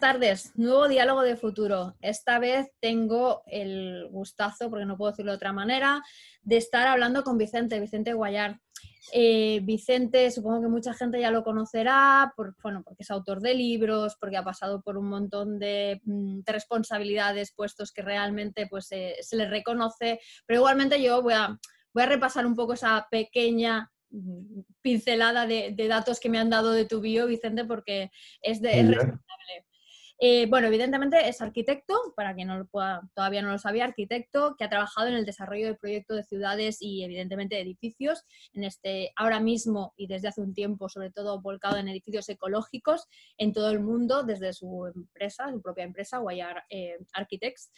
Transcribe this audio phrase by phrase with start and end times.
[0.00, 1.94] Buenas tardes, nuevo diálogo de futuro.
[2.00, 6.02] Esta vez tengo el gustazo, porque no puedo decirlo de otra manera,
[6.40, 8.58] de estar hablando con Vicente, Vicente Guayar.
[9.12, 12.32] Eh, Vicente, supongo que mucha gente ya lo conocerá,
[12.62, 17.52] bueno, porque es autor de libros, porque ha pasado por un montón de, mm, responsabilidades,
[17.52, 21.58] puestos que realmente pues, se le reconoce, pero igualmente yo voy a,
[21.92, 26.72] voy a repasar un poco esa pequeña mm, pincelada de, datos que me han dado
[26.72, 28.10] de tu bio, Vicente, porque
[28.40, 29.66] es de responsable.
[30.22, 34.54] Eh, bueno, evidentemente es arquitecto, para quien no lo pueda, todavía no lo sabía, arquitecto
[34.58, 38.64] que ha trabajado en el desarrollo de proyectos de ciudades y evidentemente de edificios, en
[38.64, 43.06] este, ahora mismo y desde hace un tiempo, sobre todo volcado en edificios ecológicos
[43.38, 47.72] en todo el mundo, desde su empresa, su propia empresa, Guayar eh, Architects.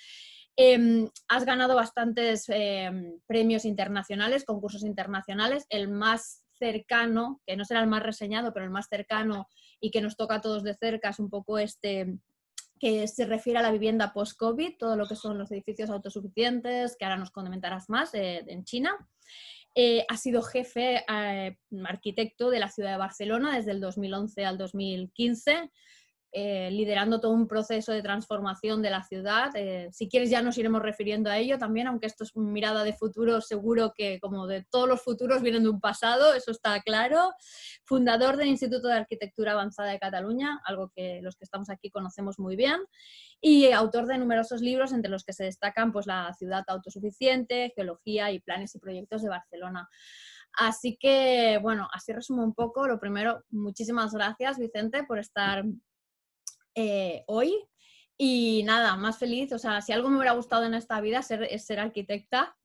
[0.57, 7.81] Em, has ganado bastantes em, premios internacionales, concursos internacionales, el más cercano, que no será
[7.81, 9.49] el más reseñado, pero el más cercano
[9.81, 12.19] y que nos toca a todos de cerca es un poco este
[12.83, 17.05] que se refiere a la vivienda post-COVID, todo lo que son los edificios autosuficientes, que
[17.05, 18.97] ahora nos comentarás más, eh, en China.
[19.73, 24.59] Eh, ha sido jefe eh, arquitecto de la ciudad de Barcelona desde el 2011 al
[24.59, 25.71] 2015.
[26.35, 29.51] Eh, liderando todo un proceso de transformación de la ciudad.
[29.55, 32.95] Eh, si quieres ya nos iremos refiriendo a ello también, aunque esto es mirada de
[32.95, 37.35] futuro, seguro que como de todos los futuros vienen de un pasado, eso está claro.
[37.85, 42.39] Fundador del Instituto de Arquitectura Avanzada de Cataluña, algo que los que estamos aquí conocemos
[42.39, 42.81] muy bien,
[43.39, 48.31] y autor de numerosos libros entre los que se destacan pues, La ciudad autosuficiente, Geología
[48.33, 49.87] y Planes y Proyectos de Barcelona.
[50.55, 52.87] Así que, bueno, así resumo un poco.
[52.87, 55.65] Lo primero, muchísimas gracias, Vicente, por estar
[56.75, 57.55] eh, hoy.
[58.19, 59.53] Y nada, más feliz.
[59.53, 62.57] O sea, si algo me hubiera gustado en esta vida ser, es ser arquitecta.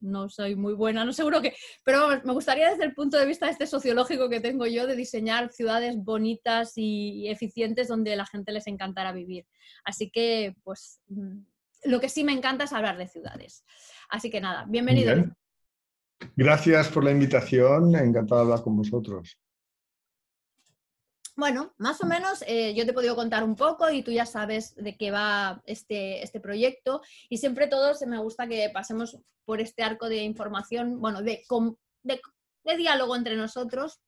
[0.00, 1.54] No soy muy buena, no seguro que.
[1.84, 5.52] Pero me gustaría desde el punto de vista este sociológico que tengo yo de diseñar
[5.52, 9.46] ciudades bonitas y eficientes donde la gente les encantara vivir.
[9.84, 11.38] Así que, pues, mm,
[11.84, 13.64] lo que sí me encanta es hablar de ciudades.
[14.08, 15.14] Así que nada, bienvenido.
[16.34, 17.94] Gracias por la invitación.
[17.94, 19.38] Encantado de hablar con vosotros.
[21.36, 24.24] Bueno, más o menos eh, yo te he podido contar un poco y tú ya
[24.24, 27.02] sabes de qué va este, este proyecto.
[27.28, 31.44] Y siempre todos me gusta que pasemos por este arco de información, bueno, de,
[32.04, 34.00] de, diálogo entre nosotros,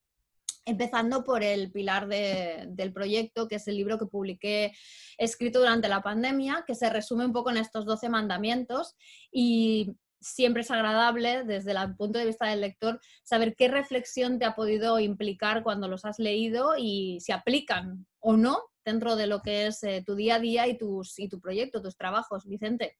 [0.65, 4.73] empezando por el pilar del proyecto, que es el libro que publiqué
[5.19, 8.95] escrito durante la pandemia, que se resume un poco en estos 12 mandamientos.
[9.31, 14.45] Y siempre es agradable desde el punto de vista del lector saber qué reflexión te
[14.45, 19.41] ha podido implicar cuando los has leído y si aplican o no dentro de lo
[19.41, 22.47] que es eh, tu día a día y, tus, y tu proyecto, tus trabajos.
[22.47, 22.97] Vicente.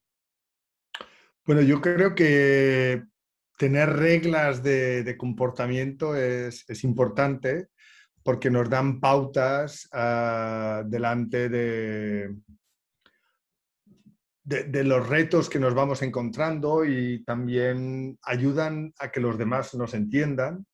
[1.46, 3.04] Bueno, yo creo que
[3.58, 7.70] tener reglas de, comportamiento es, importante
[8.24, 12.36] porque nos dan pautas ah, delante de,
[14.50, 19.94] de, los retos que nos vamos encontrando y también ayudan a que los demás nos
[19.94, 20.66] entiendan.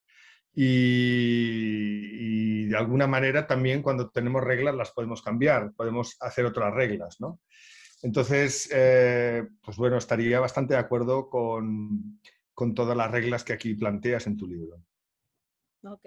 [0.53, 7.17] Y, de alguna manera también cuando tenemos reglas las podemos cambiar, podemos hacer otras reglas,
[7.19, 7.41] ¿no?
[8.01, 12.21] Entonces, eh, pues bueno, estaría bastante de acuerdo con,
[12.53, 14.81] con, todas las reglas que aquí planteas en tu libro.
[15.83, 16.05] Ok.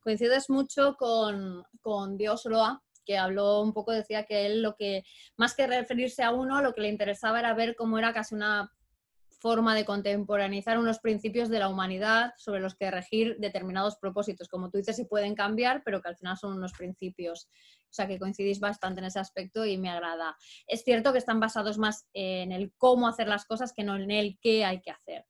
[0.00, 5.02] Coincides mucho con, con Dios Roa, que habló un poco, decía que él lo que,
[5.36, 8.72] más que referirse a uno, lo que le interesaba era ver cómo era casi una
[9.40, 14.46] forma de contemporaneizar unos principios de la humanidad sobre los que regir determinados propósitos.
[14.46, 17.48] Como tú dices, sí pueden cambiar, pero que al final son unos principios.
[17.90, 20.36] O sea, que coincidís bastante en ese aspecto y me agrada.
[20.68, 24.12] Es cierto que están basados más en el cómo hacer las cosas que no en
[24.12, 25.26] el qué hay que hacer.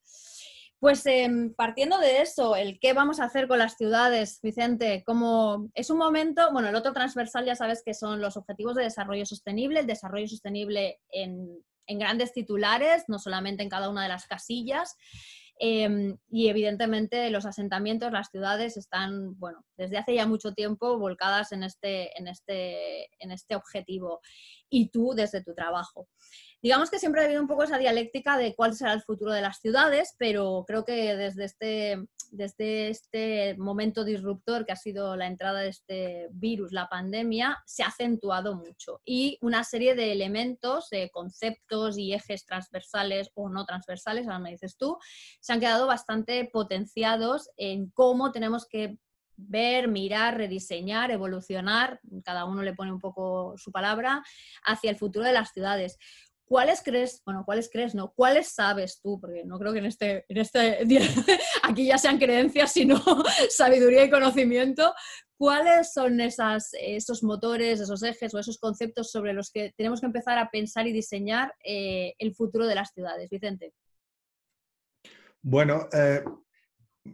[0.80, 5.68] Pues em, partiendo de eso, el qué vamos a hacer con las ciudades, Vicente, como
[5.74, 9.26] es un momento, bueno, el otro transversal ya sabes que son los objetivos de desarrollo
[9.26, 14.96] sostenible, el desarrollo sostenible en, grandes titulares, no solamente en cada una de las casillas.
[15.58, 21.52] Em, y evidentemente los asentamientos, las ciudades están, bueno, desde hace ya mucho tiempo volcadas
[21.52, 24.20] en este, en este, en este objetivo.
[24.70, 26.08] Y tú desde tu trabajo.
[26.62, 29.40] Digamos que siempre ha habido un poco esa dialéctica de cuál será el futuro de
[29.40, 35.26] las ciudades, pero creo que desde este, desde este momento disruptor que ha sido la
[35.26, 39.00] entrada de este virus, la pandemia, se ha acentuado mucho.
[39.06, 44.76] Y una serie de elementos, conceptos y ejes transversales o no transversales, ahora me dices
[44.76, 44.98] tú,
[45.40, 48.98] se han quedado bastante potenciados en cómo tenemos que
[49.48, 54.22] ver, mirar, rediseñar, evolucionar, cada uno le pone un poco su palabra,
[54.64, 55.98] hacia el futuro de las ciudades.
[56.50, 59.20] ¿Cuáles crees, bueno, cuáles crees, no, cuáles sabes tú?
[59.20, 60.78] Porque no creo que en este, en este
[61.62, 63.00] aquí ya sean creencias, sino
[63.50, 64.92] sabiduría y conocimiento.
[65.38, 70.38] ¿Cuáles son esos motores, esos ejes o esos conceptos sobre los que tenemos que empezar
[70.38, 73.30] a pensar y diseñar eh, el futuro de las ciudades?
[73.30, 73.72] Vicente.
[75.42, 76.24] Bueno, eh,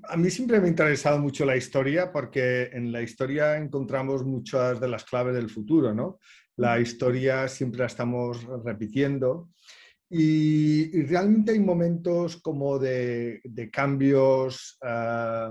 [0.04, 4.80] a mí siempre me ha interesado mucho la historia porque en la historia encontramos muchas
[4.80, 6.20] de las claves del futuro, ¿no?
[6.56, 9.50] La historia siempre la estamos repitiendo
[10.08, 13.40] y, realmente hay momentos como de,
[13.72, 15.50] cambios eh,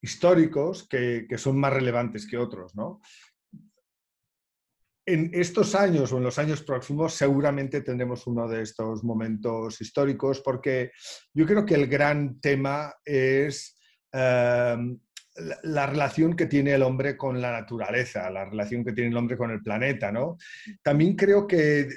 [0.00, 3.00] históricos que, que, son más relevantes que otros, ¿no?
[5.04, 10.40] en estos años o en los años próximos seguramente tendremos uno de estos momentos históricos
[10.40, 10.92] porque
[11.34, 13.76] yo creo que el gran tema es
[14.12, 14.98] em,
[15.62, 19.36] la, relación que tiene el hombre con la naturaleza, la relación que tiene el hombre
[19.36, 20.12] con el planeta.
[20.12, 20.36] ¿no?
[20.82, 21.88] También creo que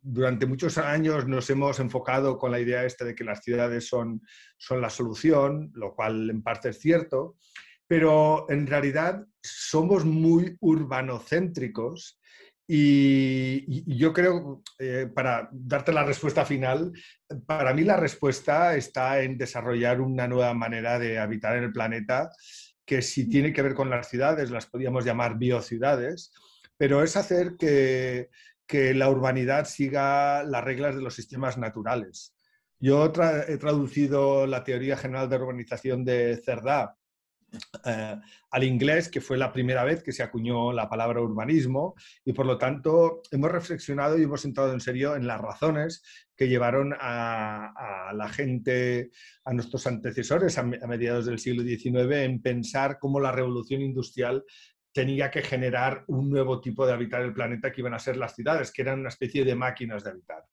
[0.00, 4.22] durante muchos años nos hemos enfocado con la idea esta de que las ciudades son,
[4.56, 7.36] son la solución, lo cual en parte es cierto,
[7.86, 12.20] pero en realidad somos muy urbanocéntricos
[12.72, 16.92] y, yo creo, eh, para darte la respuesta final,
[17.44, 22.30] para mí la respuesta está en desarrollar una nueva manera de habitar en el planeta,
[22.90, 26.32] que si tiene que ver con las ciudades, las podríamos llamar biociudades,
[26.76, 28.30] pero es hacer que,
[28.66, 32.34] que la urbanidad siga las reglas de los sistemas naturales.
[32.80, 33.12] Yo
[33.46, 36.96] he traducido la teoría general de urbanización de Cerdá
[37.84, 38.16] eh,
[38.50, 41.94] al inglés, que fue la primera vez que se acuñó la palabra urbanismo,
[42.24, 46.02] y por lo tanto hemos reflexionado y hemos entrado en serio en las razones
[46.36, 49.10] que llevaron a, la gente,
[49.44, 54.44] a nuestros antecesores a, mediados del siglo XIX, en pensar cómo la revolución industrial
[54.92, 58.34] tenía que generar un nuevo tipo de habitar el planeta que iban a ser las
[58.34, 60.44] ciudades, que eran una especie de máquinas de habitar.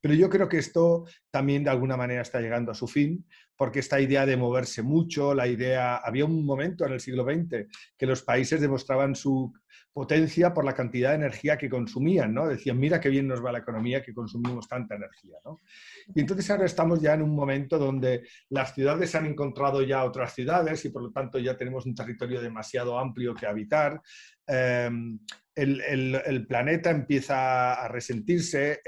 [0.00, 3.26] Pero yo creo que esto también de alguna manera está llegando a su fin,
[3.56, 7.66] porque esta idea de moverse mucho, la idea, había un momento en el siglo XX
[7.96, 9.52] que los países demostraban su
[9.92, 12.46] potencia por la cantidad de energía que consumían, ¿no?
[12.46, 15.62] Decían, mira qué bien nos va la economía que consumimos tanta energía, ¿no?
[16.14, 20.34] Y entonces ahora estamos ya en un momento donde las ciudades han encontrado ya otras
[20.34, 24.02] ciudades y por lo tanto ya tenemos un territorio demasiado amplio que habitar.
[24.46, 25.18] Em,
[25.56, 28.80] el, planeta empieza a resentirse,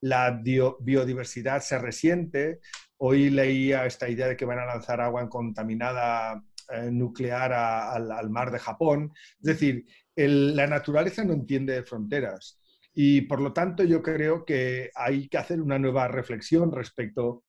[0.00, 0.40] la
[0.80, 2.60] biodiversidad se resiente.
[2.98, 6.42] Hoy leía esta idea de que van a lanzar agua contaminada
[6.72, 9.12] eh, nuclear al, mar de Japón.
[9.38, 9.84] Es decir,
[10.16, 12.60] la naturaleza no entiende fronteras
[12.92, 17.44] y por lo tanto yo creo que hay que hacer una nueva reflexión respecto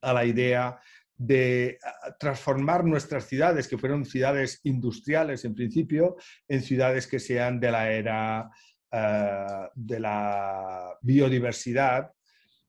[0.00, 0.78] a la idea
[1.16, 1.78] de
[2.18, 6.16] transformar nuestras ciudades, que fueron ciudades industriales en principio,
[6.48, 8.50] en ciudades que sean de la era
[8.92, 12.10] eh, de la biodiversidad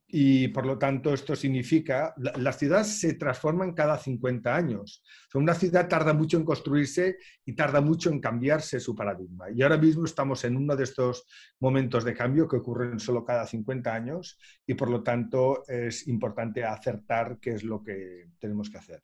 [0.10, 5.04] y por lo tanto esto significa, las ciudades se transforman cada 50 años.
[5.34, 9.52] una ciudad tarda mucho en construirse y tarda mucho en cambiarse su paradigma.
[9.54, 11.26] Y ahora mismo estamos en uno de estos
[11.60, 16.64] momentos de cambio que ocurren solo cada 50 años y por lo tanto es importante
[16.64, 19.04] acertar qué es lo que tenemos que hacer.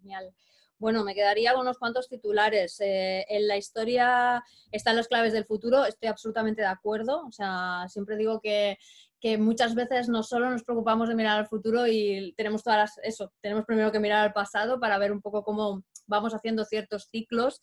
[0.00, 0.34] Genial.
[0.78, 2.80] Bueno, me quedaría con unos cuantos titulares.
[2.80, 7.26] Eh, en la historia están los claves del futuro, estoy absolutamente de acuerdo.
[7.26, 8.78] O sea, siempre digo que
[9.20, 13.32] que muchas veces no solo nos preocupamos de mirar al futuro y tenemos todas eso,
[13.40, 17.60] tenemos primero que mirar al pasado para ver un poco cómo vamos haciendo ciertos ciclos.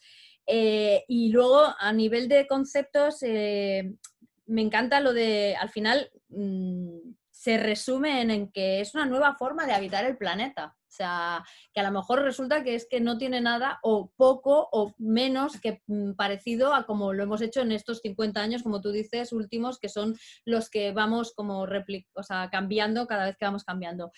[0.47, 3.93] Eh, y luego, a nivel de conceptos, eh,
[4.45, 6.99] me encanta lo de, al final, mm,
[7.31, 10.75] se resume en que es una nueva forma de habitar el planeta.
[10.95, 14.69] O sea, que a lo mejor resulta que es que no tiene nada o poco
[14.71, 18.79] o menos que mm, parecido a como lo hemos hecho en estos 50 años, como
[18.79, 23.43] tú dices, últimos, que son los que vamos como o sea, cambiando cada vez que
[23.43, 24.11] vamos cambiando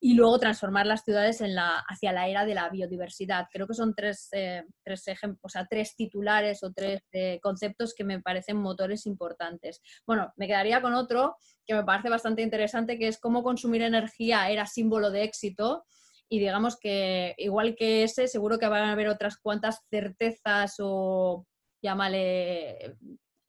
[0.00, 3.46] y luego transformar las ciudades en la, hacia la era de la biodiversidad.
[3.52, 5.04] Creo que son tres, eh, tres,
[5.42, 9.82] o sea, tres titulares o tres eh, conceptos que me parecen motores importantes.
[10.06, 11.36] Bueno, me quedaría con otro
[11.66, 15.84] que me parece bastante interesante, que es cómo consumir energía era símbolo de éxito.
[16.28, 21.46] Y digamos que igual que ese, seguro que van a haber otras cuantas certezas o
[21.82, 22.96] llámale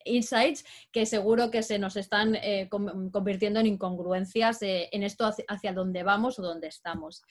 [0.04, 5.72] insights que seguro que se nos están eh, convirtiendo en incongruencias eh, en esto hacia,
[5.72, 7.22] dónde vamos o dónde estamos.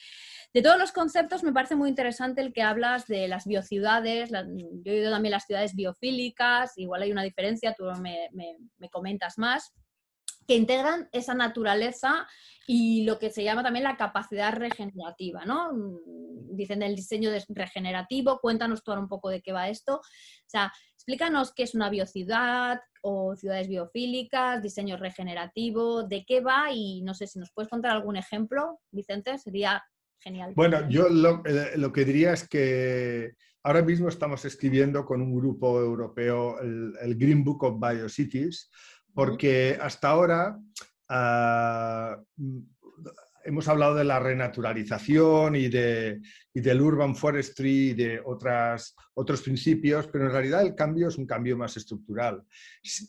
[0.53, 4.91] De todos los conceptos me parece muy interesante el que hablas de las biociudades, yo
[4.91, 9.73] he oído también las ciudades biofílicas, igual hay una diferencia, tú me, me comentas más
[10.49, 12.27] que integran esa naturaleza
[12.65, 15.69] y lo que se llama también la capacidad regenerativa, ¿no?
[16.51, 19.97] Dicen el diseño regenerativo, cuéntanos tú ahora un poco de qué va esto.
[19.97, 26.73] O sea, explícanos qué es una biociudad, o ciudades biofílicas, diseño regenerativo, ¿de qué va?
[26.73, 29.83] Y no sé si nos puedes contar algún ejemplo, Vicente, sería
[30.17, 30.53] genial.
[30.55, 35.79] Bueno, yo lo, eh, que diría es que ahora mismo estamos escribiendo con un grupo
[35.79, 38.71] europeo el, el Green Book of Biocities,
[39.13, 40.59] porque hasta ahora
[41.09, 42.23] uh,
[43.43, 46.21] hemos hablado de la renaturalización y, de,
[46.53, 51.17] y, del urban forestry y de otras, otros principios, pero en realidad el cambio es
[51.17, 52.43] un cambio más estructural.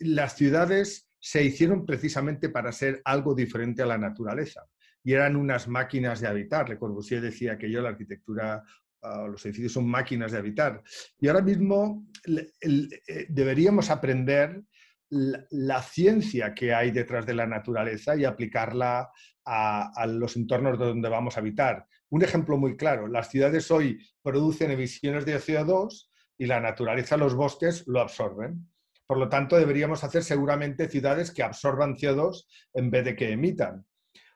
[0.00, 4.64] Las ciudades se hicieron precisamente para ser algo diferente a la naturaleza
[5.02, 6.68] y eran unas máquinas de habitar.
[6.68, 8.62] Le Corbusier decía que yo la arquitectura
[9.02, 10.82] uh, los edificios son máquinas de habitar.
[11.20, 14.62] Y ahora mismo eh, deberíamos aprender
[15.10, 19.10] la, ciencia que hay detrás de la naturaleza y aplicarla
[19.44, 21.86] a, a, los entornos donde vamos a habitar.
[22.08, 27.34] Un ejemplo muy claro, las ciudades hoy producen emisiones de CO2 y la naturaleza, los
[27.34, 28.66] bosques, lo absorben.
[29.06, 33.84] Por lo tanto, deberíamos hacer seguramente ciudades que absorban CO2 en vez de que emitan.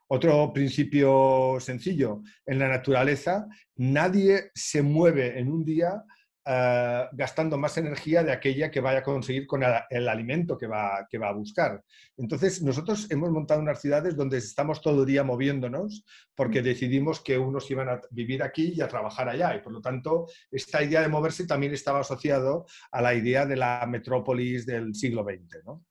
[0.08, 6.04] Otro principio sencillo, en la naturaleza nadie se mueve en un día
[6.46, 10.66] Uh, gastando más energía de aquella que vaya a conseguir con el, el alimento que
[10.66, 11.82] va, que va, a buscar.
[12.18, 16.64] Entonces, nosotros hemos montado unas ciudades donde estamos todo el día moviéndonos porque mm.
[16.64, 19.56] decidimos que unos iban a vivir aquí y a trabajar allá.
[19.56, 23.56] Y por lo tanto, esta idea de moverse también estaba asociado a la idea de
[23.56, 25.64] la metrópolis del siglo XX.
[25.64, 25.82] ¿no?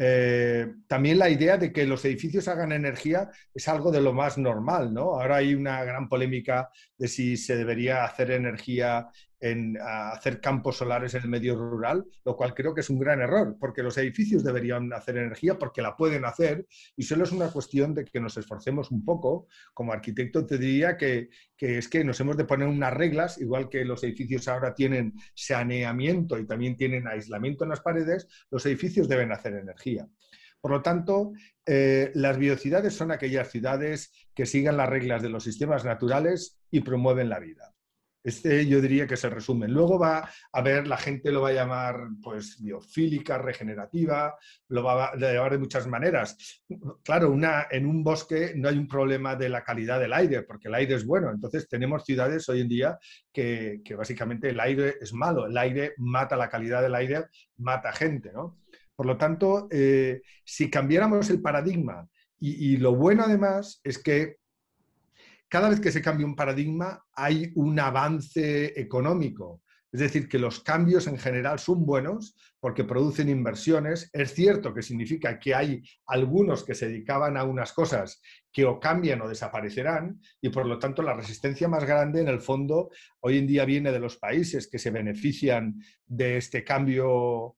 [0.00, 4.38] Eh, también la idea de que los edificios hagan energía es algo de lo más
[4.38, 5.20] normal, ¿no?
[5.20, 9.08] Ahora hay una gran polémica de si se debería hacer energía
[9.40, 13.20] en hacer campos solares en el medio rural, lo cual creo que es un gran
[13.20, 16.66] error, porque los edificios deberían hacer energía porque la pueden hacer
[16.96, 19.46] y solo es una cuestión de que nos esforcemos un poco.
[19.72, 21.28] Como arquitecto te diría que,
[21.58, 26.38] es que nos hemos de poner unas reglas, igual que los edificios ahora tienen saneamiento
[26.38, 30.08] y también tienen aislamiento en las paredes, los edificios deben hacer energía.
[30.60, 31.32] Por lo tanto,
[31.64, 36.80] eh, las biocidades son aquellas ciudades que sigan las reglas de los sistemas naturales y
[36.80, 37.74] promueven la vida.
[38.28, 39.68] Este yo diría que se resume.
[39.68, 44.36] Luego va a ver, la gente lo va a llamar pues biofílica, regenerativa,
[44.68, 46.36] lo va a llamar de muchas maneras.
[47.02, 50.68] Claro, una, en un bosque no hay un problema de la calidad del aire, porque
[50.68, 51.30] el aire es bueno.
[51.30, 52.98] Entonces tenemos ciudades hoy en día
[53.32, 57.24] que, básicamente el aire es malo, el aire mata la calidad del aire,
[57.56, 58.58] mata gente, ¿no?
[58.94, 62.06] Por lo tanto, eh, si cambiáramos el paradigma,
[62.40, 64.36] y lo bueno además es que
[65.48, 69.62] cada vez que se cambia un paradigma hay un avance económico.
[69.90, 74.10] Es decir, que los cambios en general son buenos porque producen inversiones.
[74.12, 78.20] Es cierto que significa que hay algunos que se dedicaban a unas cosas
[78.52, 82.40] que o cambian o desaparecerán y por lo tanto la resistencia más grande en el
[82.40, 82.90] fondo
[83.20, 87.54] hoy en día viene de los países que se benefician de este cambio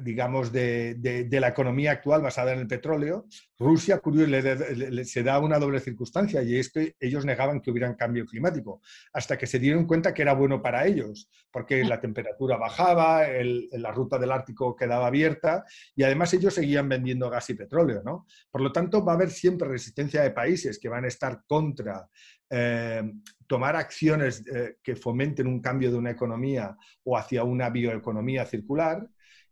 [0.00, 3.26] digamos, de, de, la economía actual basada en el petróleo,
[3.58, 7.88] Rusia curioso, le, se da una doble circunstancia y es que ellos negaban que hubiera
[7.88, 8.80] un cambio climático,
[9.12, 13.26] hasta que se dieron cuenta que era bueno para ellos, porque la temperatura bajaba,
[13.72, 15.64] la ruta del Ártico quedaba abierta
[15.96, 18.02] y además ellos seguían vendiendo gas y petróleo.
[18.04, 18.26] ¿no?
[18.50, 22.08] Por lo tanto, va a haber siempre resistencia de países que van a estar contra
[22.50, 23.02] eh,
[23.48, 29.08] tomar acciones eh, que fomenten un cambio de una economía o hacia una bioeconomía circular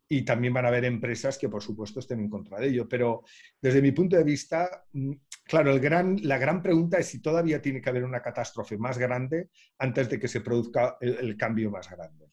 [0.08, 2.88] y también van a haber empresas que, por supuesto, estén en contra de ello.
[2.88, 3.24] Pero
[3.60, 5.12] desde mi punto de vista, mm,
[5.44, 10.08] claro, la gran pregunta es si todavía tiene que haber una catástrofe más grande antes
[10.08, 12.26] de que se produzca el, el cambio más grande.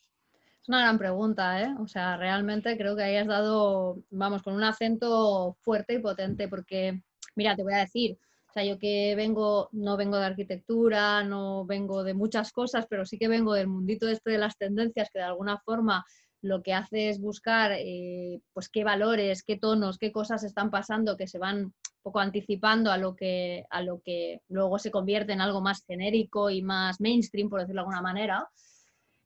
[0.61, 1.75] Es una gran pregunta, ¿eh?
[1.79, 7.01] O sea, realmente creo que hayas dado, vamos, con un acento fuerte y potente, porque,
[7.35, 8.17] mira, te voy a decir,
[8.53, 13.03] o sea, yo que vengo, no vengo de arquitectura, no vengo de muchas cosas, pero
[13.03, 16.05] sí que vengo del mundito este de las tendencias, que de alguna forma
[16.43, 21.17] lo que hace es buscar eh, pues qué valores, qué tonos, qué cosas están pasando
[21.17, 25.33] que se van un poco anticipando a lo que, a lo que luego se convierte
[25.33, 28.47] en algo más genérico y más mainstream, por decirlo de alguna manera.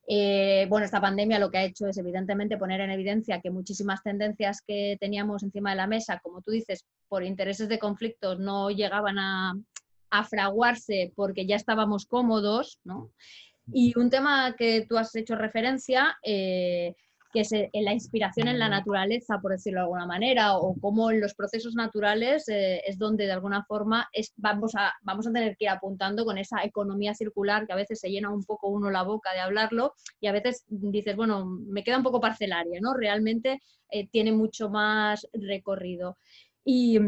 [0.09, 4.01] Eh, bueno, esta pandemia lo que ha hecho es evidentemente poner en evidencia que muchísimas
[4.01, 8.69] tendencias que teníamos encima de la mesa, como tú dices, por intereses de conflictos no
[8.69, 9.53] llegaban a,
[10.09, 13.11] a fraguarse porque ya estábamos cómodos, ¿no?
[13.73, 16.95] Y un tema que tú has hecho referencia, eh,
[17.33, 21.11] que es eh, la inspiración en la naturaleza, por decirlo de alguna manera, o cómo
[21.11, 25.31] en los procesos naturales eh, es donde de alguna forma es, vamos, a, vamos a
[25.31, 28.69] tener que ir apuntando con esa economía circular que a veces se llena un poco
[28.69, 32.79] uno la boca de hablarlo y a veces dices, bueno, me queda un poco parcelaria,
[32.81, 32.93] ¿no?
[32.93, 36.17] Realmente eh, tiene mucho más recorrido.
[36.63, 36.99] Y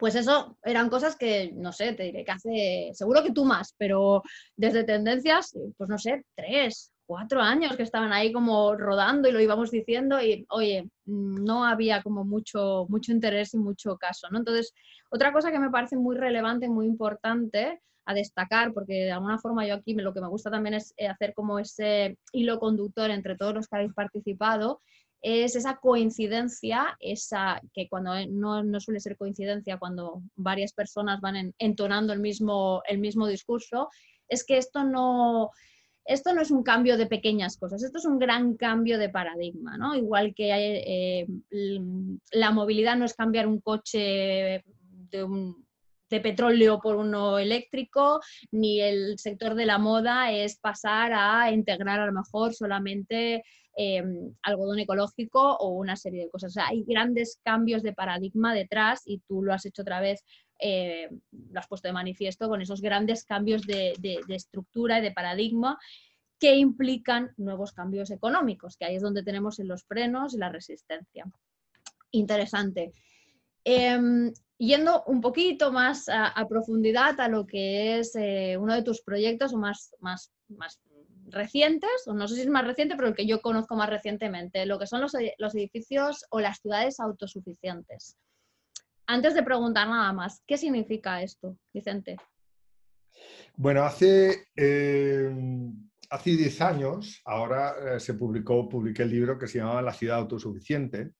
[0.00, 3.74] pues eso eran cosas que, no sé, te diré que hace, seguro que tú más,
[3.76, 4.22] pero
[4.56, 9.40] desde tendencias, pues no sé, tres, cuatro años que estaban ahí como rodando y lo
[9.40, 14.38] íbamos diciendo y, oye, no había como mucho, mucho interés y mucho caso, ¿no?
[14.38, 14.72] Entonces,
[15.10, 19.66] otra cosa que me parece muy relevante, muy importante a destacar, porque de alguna forma
[19.66, 23.36] yo aquí lo que me gusta también es eh, hacer como ese hilo conductor entre
[23.36, 24.80] todos los que habéis participado,
[25.20, 31.20] es esa coincidencia, esa que cuando eh, no, no suele ser coincidencia, cuando varias personas
[31.20, 33.88] van entonando el mismo, el mismo discurso,
[34.28, 35.50] es que esto no,
[36.04, 39.76] esto no es un cambio de pequeñas cosas, esto es un gran cambio de paradigma,
[39.76, 39.94] ¿no?
[39.94, 41.26] Igual que eh,
[42.32, 44.62] la movilidad no es cambiar un coche
[45.10, 52.00] de, petróleo por uno eléctrico, ni el sector de la moda es pasar a integrar
[52.00, 53.44] a lo mejor solamente
[53.76, 56.56] Em, algodón ecológico o una serie de cosas.
[56.58, 60.24] hay grandes cambios de paradigma detrás y tú lo has hecho otra vez,
[60.60, 61.08] eh,
[61.50, 63.94] lo has puesto de manifiesto con esos grandes cambios de,
[64.28, 65.78] estructura y de paradigma
[66.38, 70.48] que implican nuevos cambios económicos, que ahí es donde tenemos en los frenos y la
[70.48, 71.26] resistencia.
[72.12, 72.92] Interesante.
[73.62, 79.02] Em, yendo un poquito más a, profundidad a lo que es eh, uno de tus
[79.02, 80.80] proyectos más, más, más
[81.30, 84.66] recientes, o no sé si es más reciente, pero el que yo conozco más recientemente,
[84.66, 85.14] lo que son los,
[85.54, 88.16] edificios o las ciudades autosuficientes.
[89.12, 92.16] Antes de preguntar nada más, ¿qué significa esto, Vicente?
[93.56, 95.28] Bueno, hace, eh,
[96.10, 100.18] hace 10 años, ahora eh, se publicó, publiqué el libro que se llamaba La ciudad
[100.18, 101.14] autosuficiente.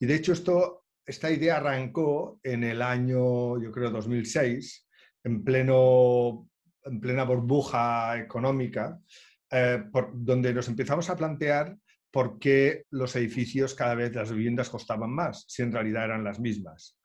[0.00, 4.88] Y de hecho esto, esta idea arrancó en el año, yo creo, 2006,
[5.24, 6.48] en, pleno,
[6.82, 8.98] en plena burbuja económica,
[9.50, 11.76] eh, donde nos empezamos a plantear
[12.10, 16.40] por qué los edificios cada vez las viviendas costaban más, si en realidad eran las
[16.40, 16.97] mismas.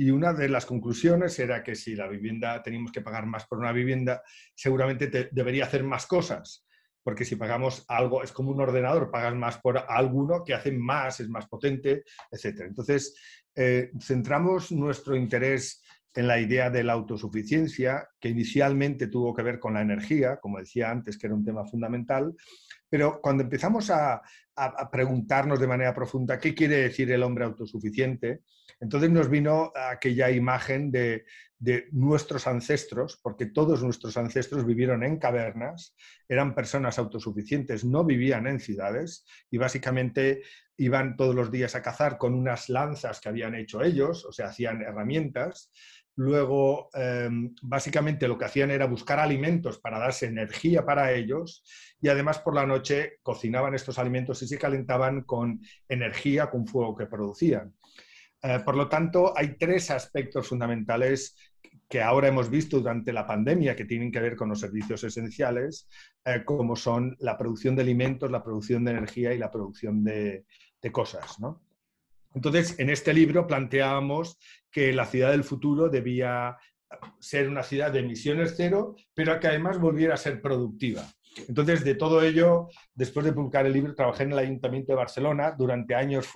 [0.00, 3.58] Y una de las conclusiones era que si la vivienda teníamos que pagar más por
[3.58, 4.22] una vivienda,
[4.54, 6.64] seguramente debería hacer más cosas,
[7.02, 11.20] porque si pagamos algo, es como un ordenador, pagas más por alguno que hace más,
[11.20, 12.62] es más potente, etc.
[12.62, 13.14] Entonces,
[13.54, 15.82] eh, centramos nuestro interés
[16.14, 20.60] en la idea de la autosuficiencia, que inicialmente tuvo que ver con la energía, como
[20.60, 22.34] decía antes, que era un tema fundamental,
[22.90, 24.20] pero cuando empezamos a,
[24.92, 28.42] preguntarnos de manera profunda qué quiere decir el hombre autosuficiente,
[28.78, 31.24] entonces nos vino aquella imagen de,
[31.58, 35.96] de, nuestros ancestros, porque todos nuestros ancestros vivieron en cavernas,
[36.28, 40.42] eran personas autosuficientes, no vivían en ciudades y básicamente
[40.76, 44.46] iban todos los días a cazar con unas lanzas que habían hecho ellos, o sea,
[44.46, 45.70] hacían herramientas,
[46.16, 51.64] Luego, em, básicamente lo que hacían era buscar alimentos para darse energía para ellos
[52.00, 56.96] y además por la noche cocinaban estos alimentos y se calentaban con energía, con fuego
[56.96, 57.74] que producían.
[58.42, 61.36] Eh, por lo tanto, hay tres aspectos fundamentales
[61.88, 65.88] que ahora hemos visto durante la pandemia que tienen que ver con los servicios esenciales,
[66.24, 70.44] eh, como son la producción de alimentos, la producción de energía y la producción de,
[70.80, 71.40] de cosas.
[71.40, 71.62] ¿no?
[72.34, 74.38] Entonces, en este libro planteábamos
[74.70, 76.56] que la ciudad del futuro debía
[77.20, 81.04] ser una ciudad de emisiones cero, pero que además volviera a ser productiva.
[81.48, 85.54] Entonces, de todo ello, después de publicar el libro, trabajé en el Ayuntamiento de Barcelona.
[85.56, 86.28] Durante años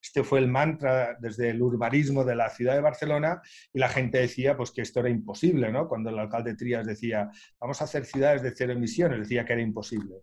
[0.00, 3.40] este fue el mantra desde el urbanismo de la ciudad de Barcelona
[3.72, 5.88] y la gente decía pues, que esto era imposible, ¿no?
[5.88, 9.62] Cuando el alcalde Trías decía, vamos a hacer ciudades de cero emisiones, decía que era
[9.62, 10.16] imposible.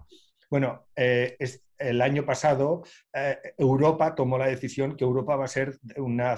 [0.50, 1.38] Bueno, eh,
[1.78, 2.84] el año pasado
[3.14, 6.36] eh, Europa tomó la decisión que Europa va a ser una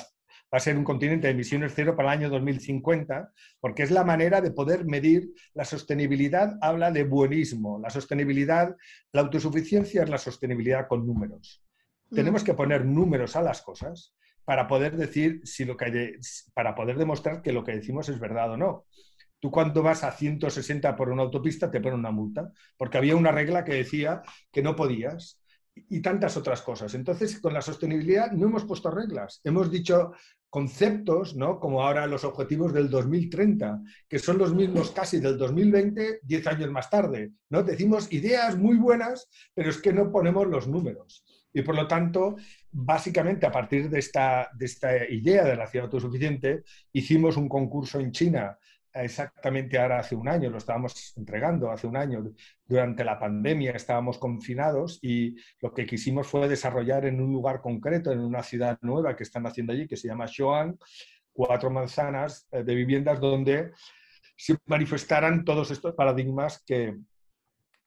[0.54, 4.04] va a ser un continente de emisiones cero para el año 2050, porque es la
[4.04, 6.58] manera de poder medir la sostenibilidad.
[6.62, 7.80] Habla de buenismo.
[7.80, 8.76] La sostenibilidad,
[9.14, 11.64] la autosuficiencia es la sostenibilidad con números.
[12.10, 12.16] Mm.
[12.16, 16.18] Tenemos que poner números a las cosas para poder decir si lo que
[16.54, 18.86] para poder demostrar que lo que decimos es verdad o no.
[19.42, 23.32] Tú cuando vas a 160 por una autopista te ponen una multa, porque había una
[23.32, 25.42] regla que decía que no podías
[25.74, 26.94] y tantas otras cosas.
[26.94, 30.12] Entonces, con la sostenibilidad no hemos puesto reglas, hemos dicho
[30.48, 31.60] conceptos, ¿no?
[31.60, 36.70] como ahora los objetivos del 2030, que son los mismos casi del 2020, 10 años
[36.70, 37.32] más tarde.
[37.50, 37.64] ¿no?
[37.64, 41.24] Decimos ideas muy buenas, pero es que no ponemos los números.
[41.54, 42.36] Y por lo tanto,
[42.70, 48.00] básicamente a partir de esta, de esta idea de la ciudad autosuficiente, hicimos un concurso
[48.00, 48.58] en China
[48.94, 52.24] exactamente ahora hace un año, lo estábamos entregando hace un año,
[52.66, 58.12] durante la pandemia estábamos confinados y lo que quisimos fue desarrollar en un lugar concreto,
[58.12, 60.78] en una ciudad nueva que están haciendo allí, que se llama Xoan,
[61.34, 63.72] cuatro manzanas eh, de viviendas donde
[64.36, 66.96] se manifestaran todos estos paradigmas que,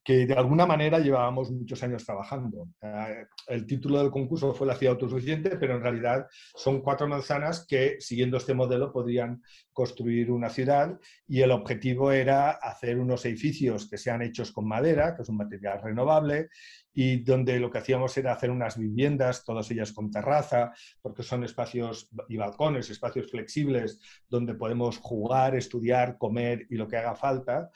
[0.05, 2.69] que de alguna manera llevábamos muchos años trabajando.
[2.83, 7.67] Eh, el título del concurso fue La ciudad autosuficiente, pero en realidad son cuatro manzanas
[7.67, 13.89] que, siguiendo este modelo, podrían construir una ciudad y el objetivo era hacer unos edificios
[13.89, 16.51] que sean hechos con madera, que es un material renovable,
[16.93, 21.45] y donde lo que hacíamos era hacer unas viviendas, todas ellas con terraza, porque son
[21.45, 27.71] espacios y balcones, espacios flexibles donde podemos jugar, estudiar, comer y lo que haga falta,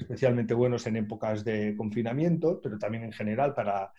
[0.00, 3.92] especialmente buenos en épocas de confinamiento, pero también en general para,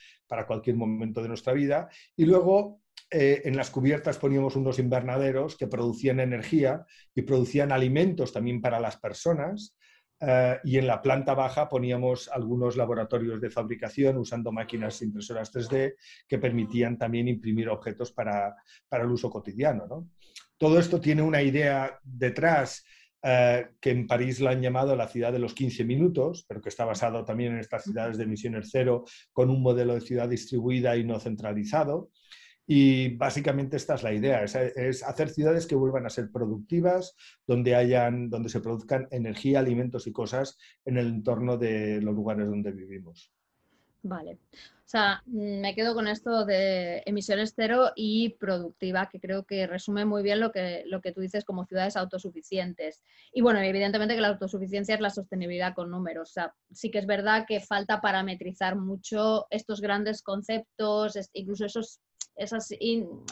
[0.46, 1.90] cualquier momento de nuestra vida.
[2.16, 8.34] Y luego eh, en las cubiertas poníamos unos invernaderos que producían energía y producían alimentos
[8.34, 9.78] también para las personas.
[10.20, 15.96] Eh, y en la planta baja poníamos algunos laboratorios de fabricación usando máquinas impresoras 3D
[16.28, 18.56] que permitían también imprimir objetos para,
[18.88, 20.08] para el uso cotidiano.
[20.58, 22.86] Todo esto tiene una idea detrás
[23.24, 26.70] eh, que en París la han llamado la ciudad de los 15 minutos, pero que
[26.70, 30.98] está basado también en estas ciudades de emisiones cero con un modelo de ciudad distribuida
[30.98, 32.10] y no centralizado.
[32.66, 37.76] Y básicamente esta es la idea, es, hacer ciudades que vuelvan a ser productivas, donde,
[37.76, 42.72] hayan, donde se produzcan energía, alimentos y cosas en el entorno de los lugares donde
[42.72, 43.34] vivimos.
[44.04, 44.40] Vale.
[44.54, 50.04] O sea, me quedo con esto de emisiones cero y productiva, que creo que resume
[50.04, 53.02] muy bien lo que, lo que tú dices como ciudades autosuficientes.
[53.32, 56.32] Y bueno, evidentemente que la autosuficiencia es la sostenibilidad con números.
[56.32, 62.02] O sea, sí que es verdad que falta parametrizar mucho estos grandes conceptos, incluso esos,
[62.36, 62.70] esas,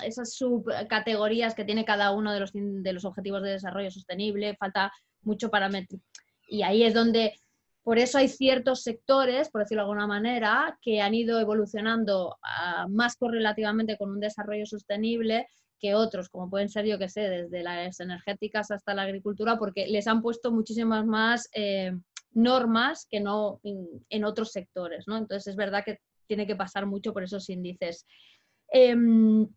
[0.06, 4.56] esas subcategorías que tiene cada uno de los, de los objetivos de desarrollo sostenible.
[4.56, 6.06] Falta mucho parametrizar.
[6.48, 7.34] Y ahí es donde
[7.84, 12.88] por eso hay ciertos sectores, por decirlo de alguna manera, que han ido evolucionando ah,
[12.90, 15.48] más correlativamente con un desarrollo sostenible
[15.80, 19.88] que otros, como pueden ser, yo que sé, desde las energéticas hasta la agricultura, porque
[19.88, 21.94] les han puesto muchísimas más eh,
[22.34, 25.18] normas que no en, otros sectores, ¿no?
[25.18, 28.06] Entonces es verdad que tiene que pasar mucho por esos índices.
[28.72, 29.48] Em,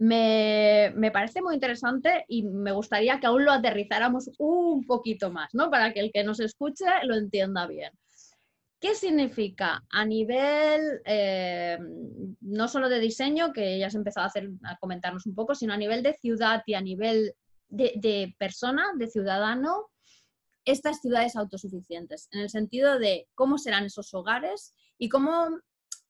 [0.00, 5.70] me, parece muy interesante y me gustaría que aún lo aterrizáramos un poquito más, ¿no?
[5.70, 7.92] Para que el que nos escuche lo entienda bien.
[8.80, 11.78] ¿Qué significa a nivel eh,
[12.40, 15.74] no solo de diseño, que ya has empezado a, hacer, a comentarnos un poco, sino
[15.74, 17.34] a nivel de ciudad y a nivel
[17.68, 19.90] de persona, de ciudadano,
[20.64, 22.28] estas ciudades autosuficientes?
[22.32, 25.60] En el sentido de cómo serán esos hogares y cómo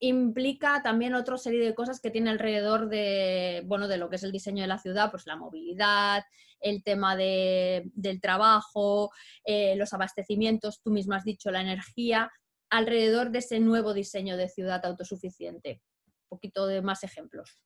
[0.01, 4.23] implica también otra serie de cosas que tiene alrededor de, bueno, de lo que es
[4.23, 6.25] el diseño de la ciudad, pues la movilidad,
[6.59, 9.11] el tema del trabajo,
[9.45, 12.31] eh, los abastecimientos, tú misma has dicho, la energía,
[12.71, 15.83] alrededor de ese nuevo diseño de ciudad autosuficiente.
[16.07, 17.59] Un poquito de más ejemplos.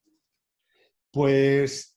[1.10, 1.96] Pues,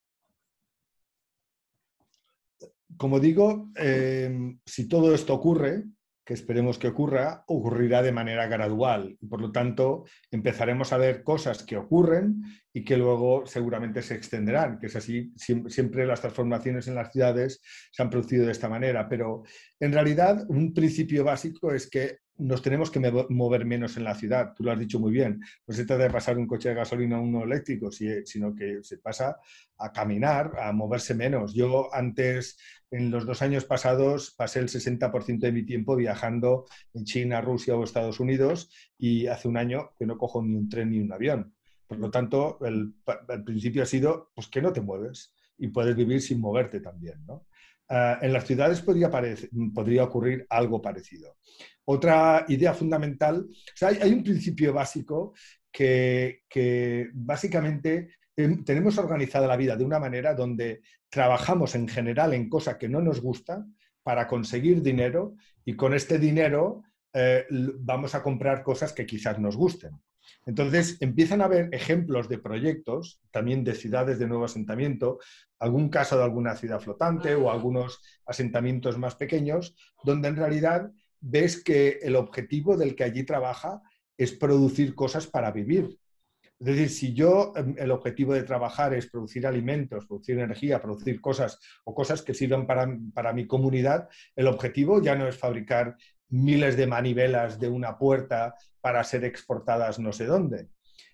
[2.96, 5.86] como digo, eh, si todo esto ocurre,
[6.28, 9.18] que esperemos que ocurra, ocurrirá de manera gradual.
[9.30, 12.44] Por lo tanto, empezaremos a ver cosas que ocurren
[12.78, 17.60] y que luego seguramente se extenderán, que es así, siempre las transformaciones en las ciudades
[17.92, 19.42] se han producido de esta manera, pero
[19.80, 24.54] en realidad un principio básico es que nos tenemos que mover menos en la ciudad.
[24.56, 25.42] Tú lo has dicho muy bien.
[25.66, 29.00] No se trata de pasar un coche de gasolina a uno eléctrico, sino que se
[29.00, 29.40] pasa
[29.80, 31.56] a caminar, a moverse menos.
[31.56, 32.60] Yo antes,
[32.92, 37.76] en los dos años pasados, pasé el 60% de mi tiempo viajando en China, Rusia
[37.76, 41.12] o Estados Unidos y hace un año que no cojo ni un tren ni un
[41.12, 41.57] avión.
[41.88, 42.94] Por lo tanto, el,
[43.46, 47.26] principio ha sido pues, que no te mueves y puedes vivir sin moverte también.
[47.26, 47.48] ¿no?
[47.90, 49.10] Ah, en las ciudades podría,
[50.04, 51.38] ocurrir algo parecido.
[51.86, 53.48] Otra idea fundamental,
[53.82, 55.34] hay, un principio básico
[55.72, 62.50] que, básicamente em, tenemos organizada la vida de una manera donde trabajamos en general en
[62.50, 67.46] cosas que no nos gustan para conseguir dinero y con este dinero eh,
[67.80, 69.92] vamos a comprar cosas que quizás nos gusten.
[70.46, 75.20] Entonces, empiezan a haber ejemplos de proyectos, también de ciudades de nuevo asentamiento,
[75.60, 81.64] algún caso de alguna ciudad flotante o algunos asentamientos más pequeños, donde en realidad ves
[81.64, 83.82] que el objetivo del que allí trabaja
[84.18, 85.98] es producir cosas para vivir.
[86.60, 91.22] Es decir, si yo em, el objetivo de trabajar es producir alimentos, producir energía, producir
[91.22, 95.96] cosas o cosas que sirvan para, para mi comunidad, el objetivo ya no es fabricar
[96.30, 98.56] miles de manivelas de una puerta
[98.88, 100.70] para ser exportadas no sé dónde.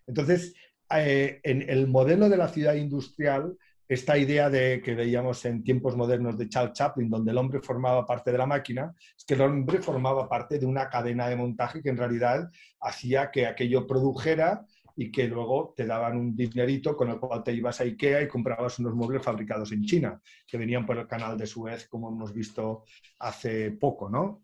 [0.06, 0.54] Entonces,
[0.96, 3.58] eh, en el modelo de la ciudad industrial,
[3.88, 8.06] esta idea de que veíamos en tiempos modernos de Charles Chaplin, donde el hombre formaba
[8.06, 11.82] parte de la máquina, es que el hombre formaba parte de una cadena de montaje
[11.82, 12.48] que en realidad
[12.80, 17.54] hacía que aquello produjera y que luego te daban un dinerito con el cual te
[17.54, 21.36] ibas a Ikea y comprabas unos muebles fabricados en China, que venían por el canal
[21.40, 22.84] de Suez, como hemos visto
[23.18, 24.44] hace poco, ¿no?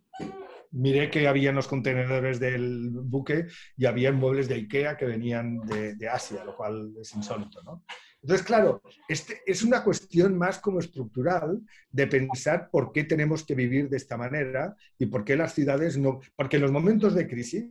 [0.71, 5.59] Miré que había en los contenedores del buque y había muebles de Ikea que venían
[5.65, 7.83] de, de Asia, lo cual es insólito, ¿no?
[8.21, 13.55] Entonces, claro, este es una cuestión más como estructural de pensar por qué tenemos que
[13.55, 16.19] vivir de esta manera y por qué las ciudades no...
[16.35, 17.65] Porque en los momentos de crisis,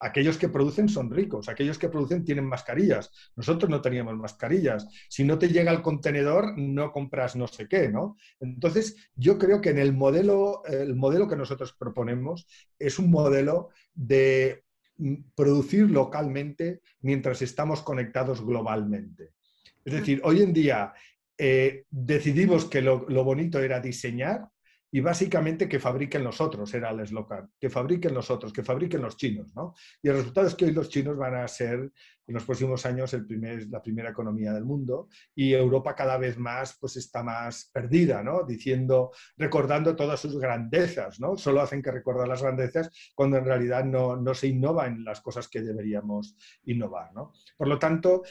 [0.00, 3.10] aquellos que producen son ricos, aquellos que producen tienen mascarillas.
[3.34, 4.86] Nosotros no teníamos mascarillas.
[5.08, 8.16] Si no te llega el contenedor, no compras no sé qué, ¿no?
[8.40, 12.46] Entonces, yo creo que en el modelo, el modelo que nosotros proponemos
[12.78, 14.64] es un modelo de
[14.98, 19.32] mm, producir localmente mientras estamos conectados globalmente.
[19.84, 20.92] Es decir, hoy en día
[21.38, 24.48] eh, decidimos que lo, bonito era diseñar
[24.96, 29.02] y básicamente que fabriquen los otros, era el eslogan, que fabriquen los otros, que fabriquen
[29.02, 29.54] los chinos.
[29.54, 29.74] ¿no?
[30.02, 31.92] Y el resultado es que hoy los chinos van a ser
[32.26, 33.14] en los próximos años
[33.70, 38.44] la primera economía del mundo y Europa cada vez más pues está más perdida, ¿no?
[38.44, 41.36] diciendo, recordando todas sus grandezas, ¿no?
[41.36, 45.20] solo hacen que recordar las grandezas cuando en realidad no, no se innova en las
[45.20, 47.12] cosas que deberíamos innovar.
[47.12, 47.34] ¿no?
[47.54, 48.22] Por lo tanto,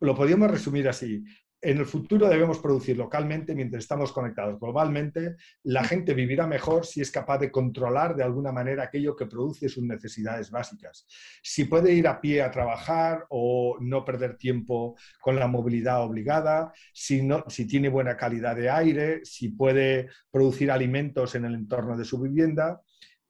[0.00, 1.22] lo podríamos resumir así,
[1.60, 5.36] en el futuro debemos producir localmente mientras estamos conectados globalmente.
[5.64, 9.68] La gente vivirá mejor si es capaz de controlar de alguna manera aquello que produce
[9.68, 11.06] sus necesidades básicas.
[11.42, 16.72] Si puede ir a pie a trabajar o no perder tiempo con la movilidad obligada,
[16.92, 21.96] si, no, si tiene buena calidad de aire, si puede producir alimentos en el entorno
[21.96, 22.80] de su vivienda,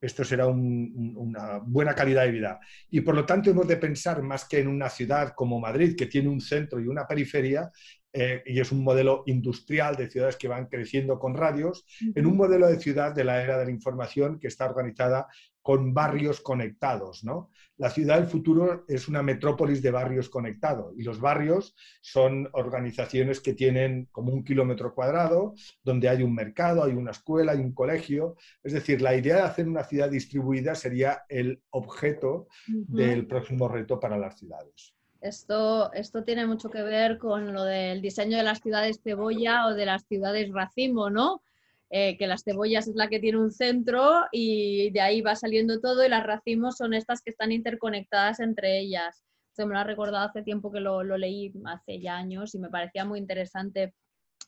[0.01, 2.59] esto será una buena calidad de vida.
[2.89, 6.05] Y por lo tanto hemos de pensar más que en una ciudad como Madrid, que
[6.05, 7.69] tiene un centro y una periferia,
[8.11, 12.37] eh, y es un modelo industrial de ciudades que van creciendo con radios, en un
[12.37, 15.27] modelo de ciudad de la era de la información que está organizada
[15.61, 17.23] con barrios conectados.
[17.23, 17.51] ¿no?
[17.77, 23.39] La ciudad del futuro es una metrópolis de barrios conectados y los barrios son organizaciones
[23.39, 27.73] que tienen como un kilómetro cuadrado, donde hay un mercado, hay una escuela, hay un
[27.73, 28.35] colegio.
[28.63, 33.99] Es decir, la idea de hacer una ciudad distribuida sería el objeto del próximo reto
[33.99, 34.95] para las ciudades.
[35.21, 39.73] Esto, esto tiene mucho que ver con lo del diseño de las ciudades cebolla o
[39.73, 41.41] de las ciudades racimo, ¿no?
[41.91, 45.81] Eh, que las cebollas es la que tiene un centro y de ahí va saliendo
[45.81, 49.23] todo y las racimos son estas que están interconectadas entre ellas.
[49.53, 52.69] Se me lo ha recordado hace tiempo que lo, leí hace ya años y me
[52.69, 53.95] parecía muy interesante.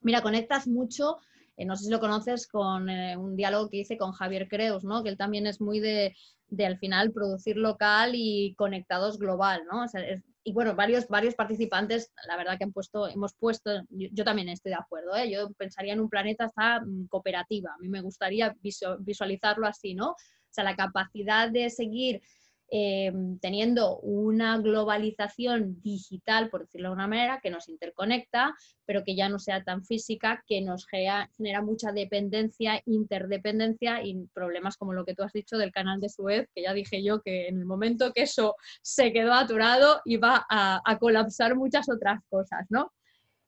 [0.01, 1.17] Mira, conectas mucho,
[1.57, 4.83] eh, no sé si lo conoces, con eh, un diálogo que hice con Javier Creus,
[4.83, 5.03] ¿no?
[5.03, 6.15] que él también es muy de,
[6.51, 9.85] de al final producir local y conectados global, ¿no?
[9.85, 10.03] O sea,
[10.43, 14.71] y bueno, varios, varios participantes, la verdad que han puesto, hemos puesto, yo, también estoy
[14.71, 15.31] de acuerdo, ¿eh?
[15.31, 18.55] yo pensaría en un planeta hasta mm, cooperativa, a mí me gustaría
[18.99, 20.11] visualizarlo así, ¿no?
[20.11, 22.21] O sea, la capacidad de seguir
[22.73, 28.55] Em, teniendo una globalización digital, por decirlo de una manera, que nos interconecta,
[28.85, 34.77] pero que ya no sea tan física, que nos genera, mucha dependencia, interdependencia y problemas
[34.77, 37.49] como lo que tú has dicho del canal de Suez, que ya dije yo que
[37.49, 42.93] en el momento que eso se quedó aturado iba a, colapsar muchas otras cosas, ¿no?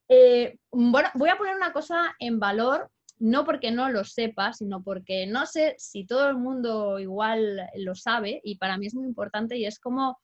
[0.09, 4.83] Eh, bueno, voy a poner una cosa en valor no porque no lo sepa, sino
[4.83, 9.05] porque no sé si todo el mundo igual lo sabe y para mí es muy
[9.05, 10.19] importante y es como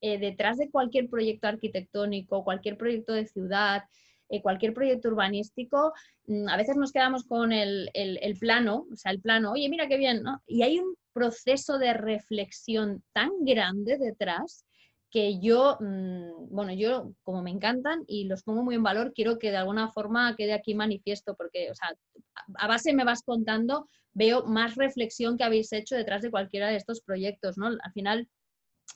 [0.00, 3.84] eh, detrás de cualquier proyecto arquitectónico, cualquier proyecto de ciudad,
[4.28, 5.92] eh, cualquier proyecto urbanístico,
[6.26, 7.90] mm, a veces nos quedamos con el,
[8.40, 10.42] plano, o sea, el plano, oye, mira qué bien, ¿no?
[10.46, 14.66] Y hay un proceso de reflexión tan grande detrás
[15.14, 19.38] que yo, mm, bueno, yo como me encantan y los pongo muy en valor, quiero
[19.38, 21.94] que de alguna forma quede aquí manifiesto, porque, o sea,
[22.56, 26.78] a base me vas contando, veo más reflexión que habéis hecho detrás de cualquiera de
[26.78, 27.68] estos proyectos, ¿no?
[27.68, 28.28] Al final,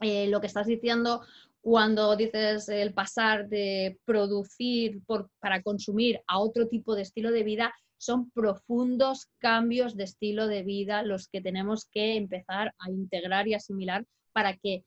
[0.00, 1.20] eh, lo que estás diciendo
[1.60, 7.44] cuando dices el pasar de producir por, para consumir a otro tipo de estilo de
[7.44, 13.46] vida, son profundos cambios de estilo de vida los que tenemos que empezar a integrar
[13.46, 14.82] y asimilar para que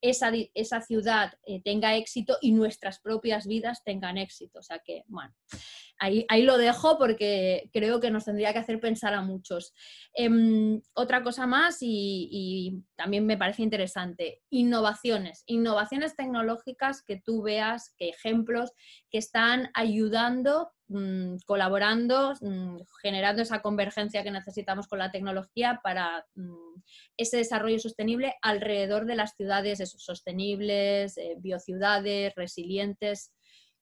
[0.00, 4.60] esa, ciudad eh, tenga éxito y nuestras propias vidas tengan éxito.
[4.60, 5.34] O sea que, bueno,
[5.98, 9.72] ahí, ahí lo dejo porque creo que nos tendría que hacer pensar a muchos.
[10.14, 17.42] Em, otra cosa más y, y, también me parece interesante, innovaciones, innovaciones tecnológicas que tú
[17.42, 18.72] veas, que ejemplos
[19.10, 26.24] que están ayudando Mm, colaborando, mm, generando esa convergencia que necesitamos con la tecnología para
[26.36, 26.80] mm,
[27.16, 33.34] ese desarrollo sostenible alrededor de las ciudades sostenibles, eh, biociudades, resilientes,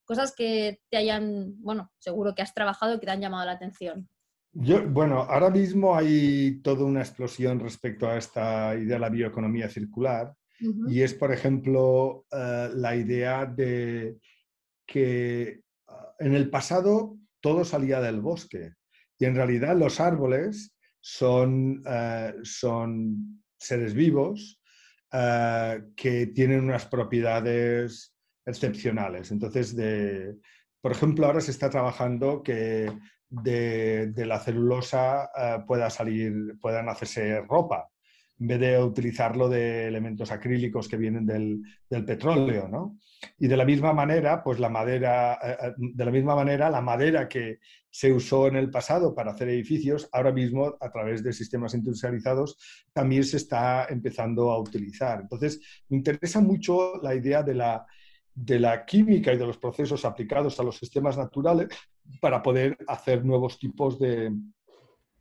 [0.07, 3.53] cosas que te hayan, bueno, seguro que has trabajado y que te han llamado la
[3.53, 4.09] atención.
[4.53, 9.69] Yo, bueno, ahora mismo hay toda una explosión respecto a esta idea de la bioeconomía
[9.69, 10.35] circular
[10.89, 14.17] y es, por ejemplo, eh, la idea de
[14.87, 15.64] que
[16.19, 18.73] en el pasado todo salía del bosque
[19.19, 24.61] y en realidad los árboles son, eh, son seres vivos
[25.13, 28.15] eh, que tienen unas propiedades
[28.47, 29.31] excepcionales.
[29.31, 30.37] Entonces, de,
[30.81, 32.91] por ejemplo, ahora se está trabajando que
[33.29, 35.31] de, la celulosa
[35.67, 37.91] pueda salir, puedan hacerse ropa
[38.41, 41.63] en vez de utilizarlo de elementos acrílicos que vienen del,
[42.05, 42.99] petróleo, ¿no?
[43.39, 46.81] Y de la misma manera, pues la madera, eh, eh, de la misma manera, la
[46.81, 51.33] madera que se usó en el pasado para hacer edificios, ahora mismo a través de
[51.33, 52.59] sistemas industrializados
[52.93, 55.21] también se está empezando a utilizar.
[55.21, 57.87] Entonces, me interesa mucho la idea de la,
[58.35, 61.69] de la química y de los procesos aplicados a los sistemas naturales
[62.21, 64.33] para poder hacer nuevos tipos de,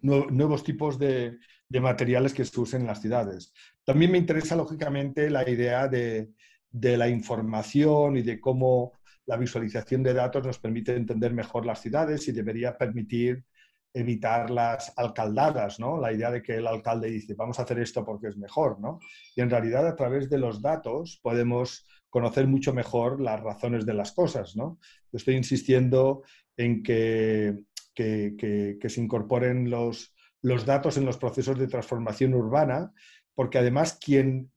[0.01, 1.37] nuevos tipos de,
[1.73, 3.51] de materiales que se usen en las ciudades.
[3.83, 6.29] También me interesa, lógicamente, la idea de,
[6.71, 8.93] la información y de cómo
[9.25, 13.43] la visualización de datos nos permite entender mejor las ciudades y debería permitir
[13.91, 15.99] evitar las alcaldadas, ¿no?
[15.99, 18.99] La idea de que el alcalde dice, vamos a hacer esto porque es mejor, ¿no?
[19.35, 23.95] Y en realidad a través de los datos podemos conocer mucho mejor las razones de
[23.95, 24.77] las cosas, ¿no?
[25.11, 26.21] estoy insistiendo
[26.55, 27.63] en que,
[27.95, 30.12] que se incorporen los,
[30.43, 32.93] los datos en los procesos de transformación urbana,
[33.33, 34.51] porque además quien,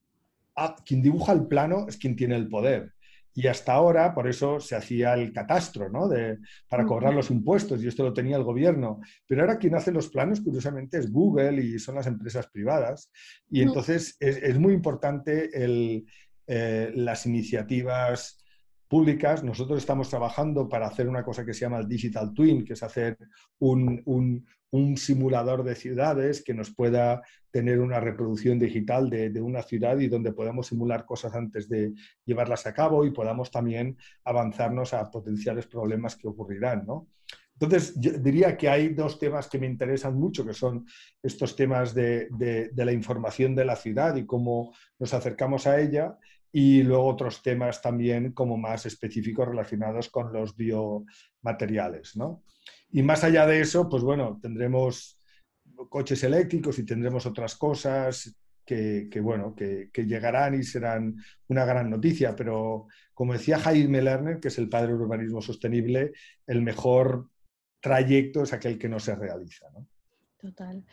[0.85, 2.93] quien dibuja el plano es quien tiene el poder.
[3.33, 6.07] Y hasta ahora, por eso se hacía el catastro, ¿no?
[6.07, 8.99] De, para cobrar los impuestos, y esto lo tenía el gobierno.
[9.27, 13.11] Pero ahora quien hace los planos, curiosamente, es Google y son las empresas privadas.
[13.49, 16.05] Y entonces es, muy importante el,
[16.47, 18.43] eh, las iniciativas
[18.87, 19.43] públicas.
[19.43, 22.81] Nosotros estamos trabajando para hacer una cosa que se llama el Digital Twin, que es
[22.81, 23.17] hacer
[23.59, 24.47] un, un
[24.97, 30.33] simulador de ciudades que nos pueda tener una reproducción digital de, una ciudad y donde
[30.33, 31.93] podamos simular cosas antes de
[32.25, 36.85] llevarlas a cabo y podamos también avanzarnos a potenciales problemas que ocurrirán.
[37.59, 40.85] Entonces, yo diría que hay dos temas que me interesan mucho, que son
[41.23, 46.17] estos temas de, de, la información de la ciudad y cómo nos acercamos a ella,
[46.51, 52.15] y luego otros temas también como más específicos relacionados con los biomateriales.
[52.15, 52.43] ¿no?
[52.89, 55.19] Y más allá de eso, pues bueno, tendremos
[55.89, 61.15] coches eléctricos y tendremos otras cosas que, bueno, que, llegarán y serán
[61.47, 62.35] una gran noticia.
[62.35, 66.11] Pero como decía Jaime Lerner, que es el padre del urbanismo sostenible,
[66.45, 67.29] el mejor
[67.79, 69.67] trayecto es aquel que no se realiza.
[69.71, 69.87] ¿no?
[70.37, 70.83] Total.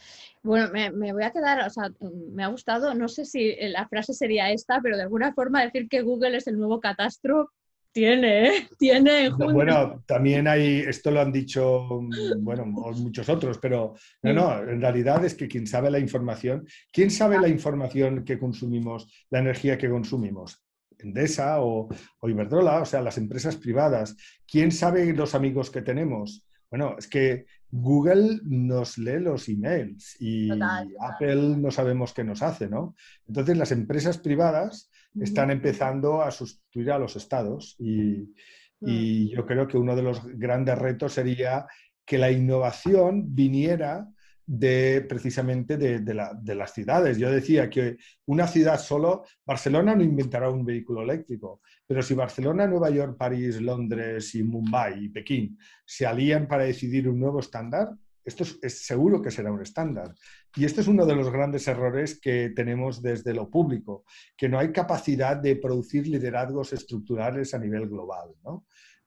[0.42, 1.90] Bueno, me, me, voy a quedar, o sea,
[2.30, 5.88] me ha gustado, no sé si la frase sería esta, pero de alguna forma decir
[5.88, 7.50] que Google es el nuevo catastro
[7.94, 8.68] tiene, ¿eh?
[8.76, 9.30] tiene.
[9.30, 12.00] Bueno, también hay, esto lo han dicho,
[12.38, 17.11] bueno, muchos otros, pero no, no, en realidad es que quien sabe la información, ¿quién
[17.11, 20.61] sabe la información que consumimos, la energía que consumimos?
[20.98, 24.16] Endesa o, o Iberdrola, o sea, las empresas privadas.
[24.44, 26.44] ¿Quién sabe los amigos que tenemos?
[26.70, 32.68] Bueno, es que Google nos lee los emails y Apple no sabemos qué nos hace,
[32.68, 32.96] ¿no?
[33.28, 38.33] Entonces las empresas privadas están empezando a sustituir a los estados y,
[38.81, 39.37] y, mm.
[39.37, 41.66] yo creo que uno de los grandes retos sería
[42.05, 44.09] que la innovación viniera
[44.46, 47.16] de precisamente de, de, las ciudades.
[47.18, 47.96] Yo decía que
[48.27, 53.61] una ciudad solo, Barcelona no inventará un vehículo eléctrico, pero si Barcelona, Nueva York, París,
[53.61, 57.88] Londres y Mumbai y Pekín se alían para decidir un nuevo estándar,
[58.24, 60.14] esto es, seguro que será un estándar.
[60.56, 64.04] Y este es uno de los grandes errores que tenemos desde lo público,
[64.37, 68.30] que no hay capacidad de producir liderazgos estructurales a nivel global.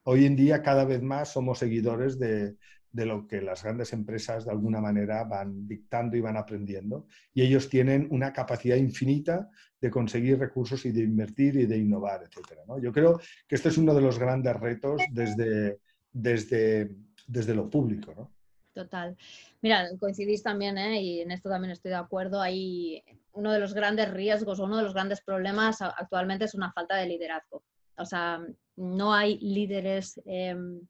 [0.03, 2.56] Hoy en día cada vez más somos seguidores de,
[2.91, 7.08] de lo que las grandes empresas de alguna manera van dictando y van aprendiendo.
[7.34, 9.49] Y ellos tienen una capacidad infinita
[9.80, 12.60] de conseguir recursos y de invertir y de innovar, etc.
[12.82, 15.80] Yo creo que este es uno de los grandes retos desde,
[16.12, 16.95] desde,
[17.27, 18.13] desde lo público.
[18.15, 18.37] ¿no?
[18.78, 19.18] Total.
[19.63, 21.02] Mira, coincidís también, ¿eh?
[21.02, 24.78] y en esto también estoy de acuerdo, hay uno de los grandes riesgos o uno
[24.78, 27.63] de los grandes problemas actualmente es una falta de liderazgo.
[27.98, 28.40] O sea,
[28.76, 30.82] no hay líderes em,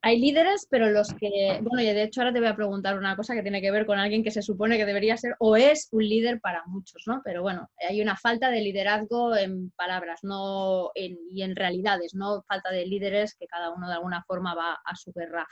[0.00, 3.16] hay líderes, pero los que, bueno, y de hecho ahora te voy a preguntar una
[3.16, 5.88] cosa que tiene que ver con alguien que se supone que debería ser o es
[5.90, 7.20] un líder para muchos, ¿no?
[7.24, 12.70] Pero bueno, hay una falta de liderazgo en palabras no y en realidades, no falta
[12.70, 15.46] de líderes que cada uno de alguna forma va a su guerra.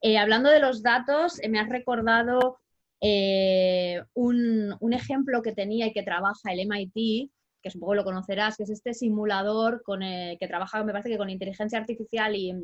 [0.00, 2.58] Eh, hablando de los datos, eh, me has recordado
[3.02, 7.30] eh, un, un, ejemplo que tenía y que trabaja el MIT,
[7.62, 11.28] que supongo lo conocerás, que es este simulador con, que trabaja, me parece que con
[11.28, 12.54] inteligencia artificial y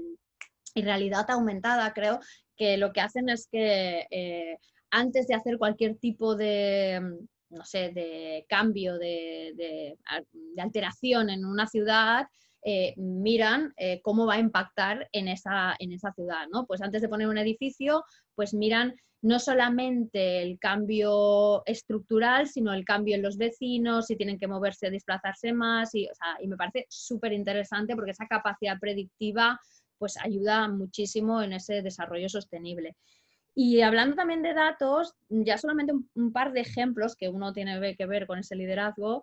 [0.77, 2.20] y realidad aumentada, creo
[2.57, 4.59] que lo que hacen es que eh,
[4.91, 7.01] antes de hacer cualquier tipo de,
[7.49, 9.97] no sé, de cambio, de,
[10.59, 12.27] alteración en una ciudad,
[12.62, 16.66] eh, miran eh, cómo va a impactar en esa, en esa ciudad, ¿no?
[16.66, 18.05] Pues antes de poner un edificio,
[18.35, 24.39] pues miran no solamente el cambio estructural, sino el cambio en los vecinos, si tienen
[24.39, 26.07] que moverse o desplazarse más, y,
[26.41, 29.59] y me parece súper interesante porque esa capacidad predictiva
[29.99, 32.97] pues ayuda muchísimo en ese desarrollo sostenible.
[33.55, 38.07] Y hablando también de datos, ya solamente un, par de ejemplos que uno tiene que
[38.07, 39.23] ver con ese liderazgo,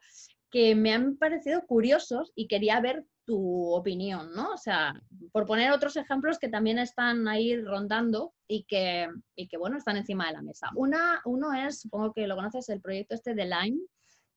[0.50, 4.52] que me han parecido curiosos y quería ver tu opinión, ¿no?
[4.52, 5.00] O sea,
[5.32, 9.98] por poner otros ejemplos que también están ahí rondando y que, y que bueno, están
[9.98, 10.70] encima de la mesa.
[10.76, 13.80] Una, uno es, supongo que lo conoces, el proyecto este de Line,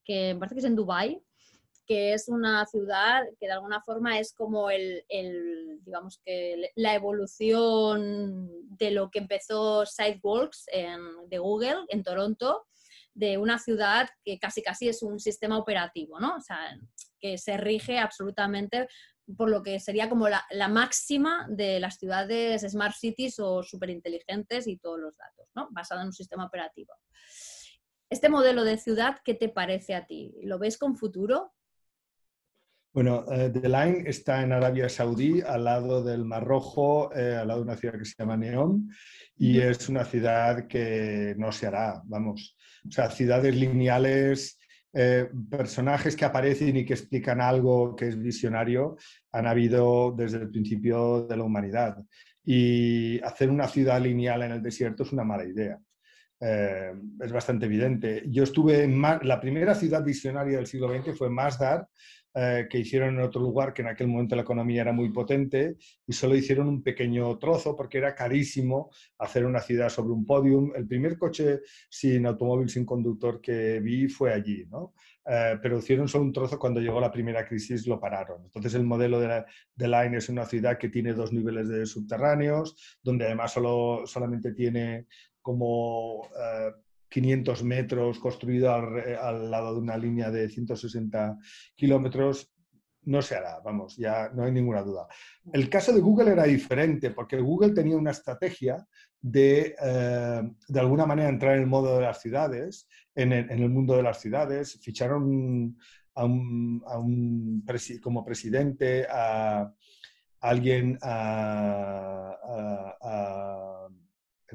[0.05, 1.21] que me parece que es en Dubai
[1.87, 5.05] que es una ciudad que de alguna forma es como el,
[5.83, 10.67] digamos que la evolución de lo que empezó Sidewalks
[11.29, 12.67] de Google en Toronto,
[13.15, 16.37] de una ciudad que casi casi es un sistema operativo, ¿no?
[16.37, 16.59] O sea,
[17.19, 18.89] que se rige absolutamente
[19.37, 24.67] por lo que sería como la, la máxima de las ciudades smart cities o superinteligentes
[24.67, 25.69] y todos los datos, ¿no?
[25.71, 26.95] Basada en un sistema operativo.
[28.09, 30.33] Este modelo de ciudad, ¿qué te parece a ti?
[30.43, 31.53] ¿Lo ves con futuro?
[32.97, 37.49] Bueno, eh, The Line está en Arabia Saudí, al lado del Mar Rojo, eh, al
[37.49, 38.89] lado de una ciudad que se llama Neom,
[39.37, 42.57] y es una ciudad que no se hará, vamos.
[42.89, 44.59] O sea, ciudades lineales,
[44.95, 48.97] eh, personajes que aparecen y que explican algo que es visionario,
[49.31, 51.99] han habido desde el principio de la humanidad.
[52.47, 55.79] Y hacer una ciudad lineal en el desierto es una mala idea.
[56.41, 58.23] es bastante evidente.
[58.29, 61.89] Yo estuve en la primera ciudad visionaria del siglo XX fue Masdar,
[62.39, 65.77] eh, que hicieron en otro lugar que en aquel momento la economía era muy potente
[66.07, 70.71] y solo hicieron un pequeño trozo porque era carísimo hacer una ciudad sobre un podium.
[70.77, 74.93] El primer coche sin automóvil, sin conductor que vi fue allí, ¿no?
[75.25, 78.43] Eh, pero hicieron solo un trozo cuando llegó la primera crisis, lo pararon.
[78.45, 79.43] Entonces el modelo de,
[79.75, 84.53] de Line es una ciudad que tiene dos niveles de subterráneos, donde además solo, solamente
[84.53, 85.07] tiene
[85.41, 86.71] como eh,
[87.17, 91.39] 500 metros construido al, lado de una línea de 160
[91.75, 92.53] kilómetros,
[93.05, 95.07] no se hará, vamos, ya no hay ninguna duda.
[95.51, 98.87] El caso de Google era diferente, porque Google tenía una estrategia
[99.19, 103.97] de, eh, de alguna manera, entrar en el modo de las ciudades, en el, mundo
[103.97, 104.79] de las ciudades.
[104.83, 105.75] Ficharon
[106.17, 107.65] a un,
[108.03, 109.73] como presidente a,
[110.41, 112.37] alguien, a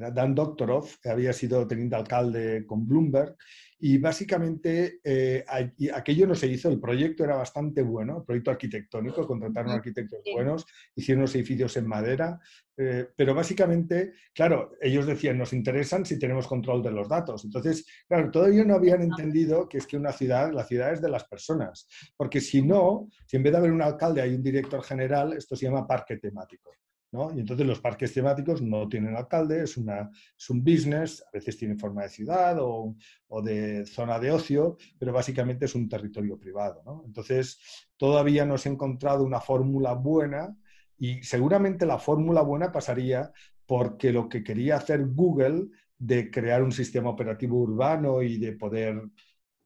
[0.00, 3.36] era Dan Doctorow, que había sido teniente alcalde con Bloomberg,
[3.84, 5.44] y básicamente eh,
[5.92, 10.64] aquello no se hizo, el proyecto era bastante bueno, el proyecto arquitectónico, contrataron arquitectos buenos,
[10.94, 12.38] hicieron los edificios en madera,
[12.76, 17.44] eh, pero básicamente, claro, ellos decían, nos interesan si tenemos control de los datos.
[17.44, 21.10] Entonces, claro, todavía no habían entendido que es que una ciudad, la ciudad es de
[21.10, 24.80] las personas, porque si no, si en vez de haber un alcalde hay un director
[24.84, 26.70] general, esto se llama parque temático.
[27.12, 31.58] Y entonces los parques temáticos no tienen alcalde, es, una, es un business, a veces
[31.58, 32.96] tienen forma de ciudad o,
[33.28, 36.82] o, de zona de ocio, pero básicamente es un territorio privado.
[36.86, 37.02] ¿no?
[37.04, 37.60] Entonces
[37.98, 40.56] todavía no se ha encontrado una fórmula buena
[40.96, 43.30] y seguramente la fórmula buena pasaría
[43.66, 49.02] porque lo que quería hacer Google de crear un sistema operativo urbano y de poder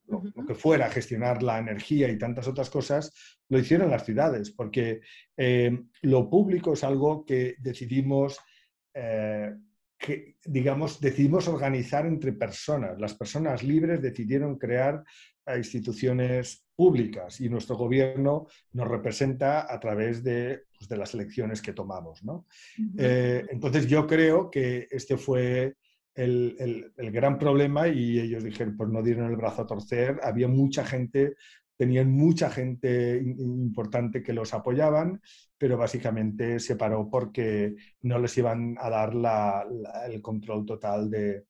[0.08, 3.12] lo, que fuera, gestionar la energía y tantas otras cosas,
[3.48, 5.00] lo hicieron las ciudades, porque
[5.36, 8.38] eh, lo público es algo que decidimos,
[8.94, 9.54] eh,
[9.98, 13.00] que, digamos, decidimos organizar entre personas.
[13.00, 15.02] Las personas libres decidieron crear
[15.56, 22.22] instituciones públicas y nuestro gobierno nos representa a través de, pues, las elecciones que tomamos.
[22.98, 25.76] Eh, entonces yo creo que este fue
[26.16, 30.84] el, gran problema y ellos dijeron, pues no dieron el brazo a torcer, había mucha
[30.84, 31.36] gente,
[31.76, 35.20] tenían mucha gente importante que los apoyaban,
[35.58, 39.12] pero básicamente se paró porque no les iban a dar
[40.10, 41.44] el control total de,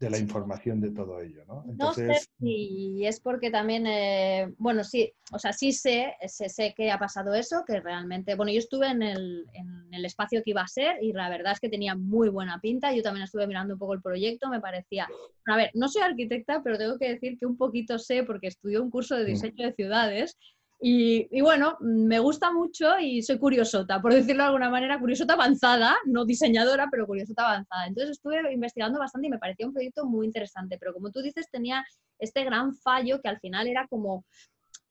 [0.00, 1.62] de la información de todo ello, ¿no?
[1.68, 2.08] Entonces...
[2.08, 6.90] No sé si es porque también, eh, bueno, sí, o sea, sí sé, sé, que
[6.90, 10.62] ha pasado eso, que realmente, bueno, yo estuve en el, en el, espacio que iba
[10.62, 13.74] a ser y la verdad es que tenía muy buena pinta, yo también estuve mirando
[13.74, 15.06] un poco el proyecto, me parecía,
[15.46, 18.80] a ver, no soy arquitecta, pero tengo que decir que un poquito sé porque estudié
[18.80, 19.26] un curso de mm.
[19.26, 20.38] diseño de ciudades
[20.82, 25.94] y, bueno, me gusta mucho y soy curiosota, por decirlo de alguna manera, curiosota avanzada,
[26.06, 27.86] no diseñadora, pero curiosota avanzada.
[27.86, 31.46] Entonces estuve investigando bastante y me parecía un proyecto muy interesante, pero como tú dices,
[31.52, 31.84] tenía
[32.18, 34.24] este gran fallo que al final era como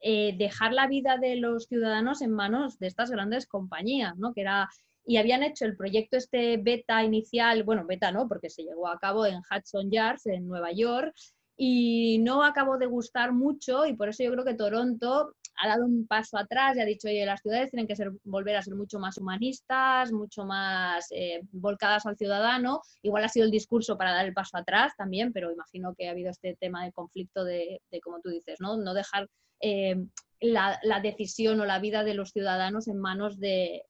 [0.01, 4.31] eh, dejar la vida de los ciudadanos en manos de estas grandes compañías, ¿no?
[4.33, 4.69] Que era,
[5.05, 8.99] y habían hecho el proyecto este beta inicial, bueno, beta no, porque se llevó a
[8.99, 11.15] cabo en Hudson Yards, en Nueva York,
[11.61, 15.85] y no acabó de gustar mucho y por eso yo creo que Toronto ha dado
[15.85, 18.75] un paso atrás y ha dicho, oye, las ciudades tienen que ser, volver a ser
[18.75, 22.81] mucho más humanistas, mucho más eh, volcadas al ciudadano.
[23.03, 26.11] Igual ha sido el discurso para dar el paso atrás también, pero imagino que ha
[26.11, 28.77] habido este tema de conflicto de, como tú dices, ¿no?
[28.77, 29.27] No dejar
[29.61, 29.97] eh,
[30.39, 33.83] la, decisión o la vida de los ciudadanos en manos de,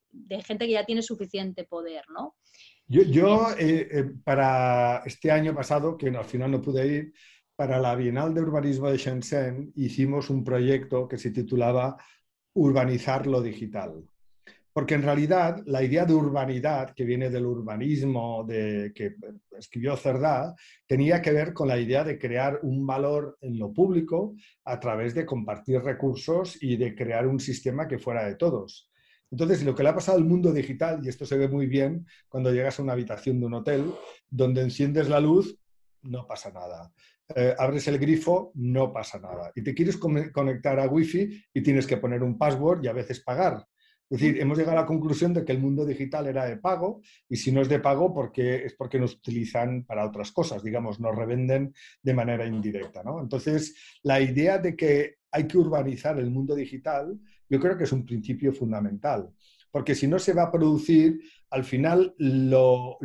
[0.43, 2.35] gente que ya tiene suficiente poder, ¿no?
[2.87, 7.13] Yo, eh, para este año pasado, que al final no pude ir,
[7.59, 11.97] para la Bienal de Urbanismo de Shenzhen hicimos un proyecto que se titulaba
[12.53, 14.01] Urbanizar lo digital.
[14.71, 19.17] Porque en realidad la idea de urbanidad, que viene del urbanismo de, que
[19.57, 20.55] escribió Cerdá,
[20.87, 25.13] tenía que ver con la idea de crear un valor en lo público a través
[25.13, 28.89] de compartir recursos y de crear un sistema que fuera de todos.
[29.29, 32.07] Entonces, lo que le ha pasado al mundo digital, y esto se ve muy bien
[32.29, 33.91] cuando llegas a una habitación de un hotel,
[34.29, 35.59] donde enciendes la luz,
[36.03, 36.89] no pasa nada.
[37.35, 39.51] Eh, abres el grifo, no pasa nada.
[39.55, 43.19] Y te quieres conectar a Wi-Fi y tienes que poner un password y a veces
[43.19, 43.65] pagar.
[44.09, 47.01] Es decir, hemos llegado a la conclusión de que el mundo digital era de pago
[47.29, 50.99] y si no es de pago porque, es porque nos utilizan para otras cosas, digamos,
[50.99, 53.03] nos revenden de manera indirecta.
[53.03, 53.21] ¿no?
[53.21, 57.91] Entonces, la idea de que hay que urbanizar el mundo digital, yo creo que es
[57.91, 59.29] un principio fundamental,
[59.69, 61.19] porque si no se va a producir,
[61.49, 62.97] al final lo,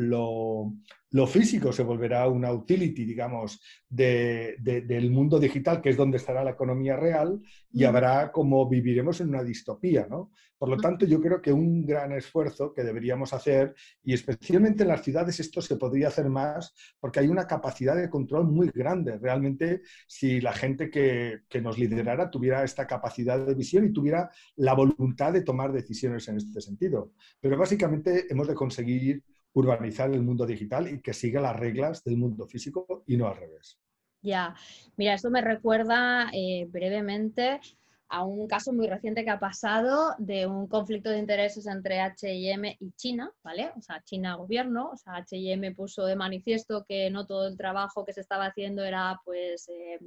[1.14, 6.50] lo físico se volverá una utility, digamos, del mundo digital, que es donde estará la
[6.50, 7.40] economía real,
[7.70, 10.32] y habrá como viviremos en una distopía, ¿no?
[10.58, 14.88] Por lo tanto, yo creo que un gran esfuerzo que deberíamos hacer, y especialmente en
[14.88, 19.18] las ciudades esto se podría hacer más, porque hay una capacidad de control muy grande.
[19.18, 24.30] Realmente, si la gente que, que nos liderara tuviera esta capacidad de visión y tuviera
[24.56, 27.12] la voluntad de tomar decisiones en este sentido.
[27.40, 29.22] Pero básicamente hemos de conseguir
[29.54, 33.36] urbanizar el mundo digital y que siga las reglas del mundo físico y no al
[33.36, 33.78] revés.
[34.20, 34.54] Ya,
[34.96, 37.60] mira, esto me recuerda eh, brevemente
[38.08, 42.76] a un caso muy reciente que ha pasado de un conflicto de intereses entre H&M
[42.78, 43.72] y China, ¿vale?
[43.76, 48.04] O sea, China gobierno, o sea, H&M puso de manifiesto que no todo el trabajo
[48.04, 49.98] que se estaba haciendo era pues eh,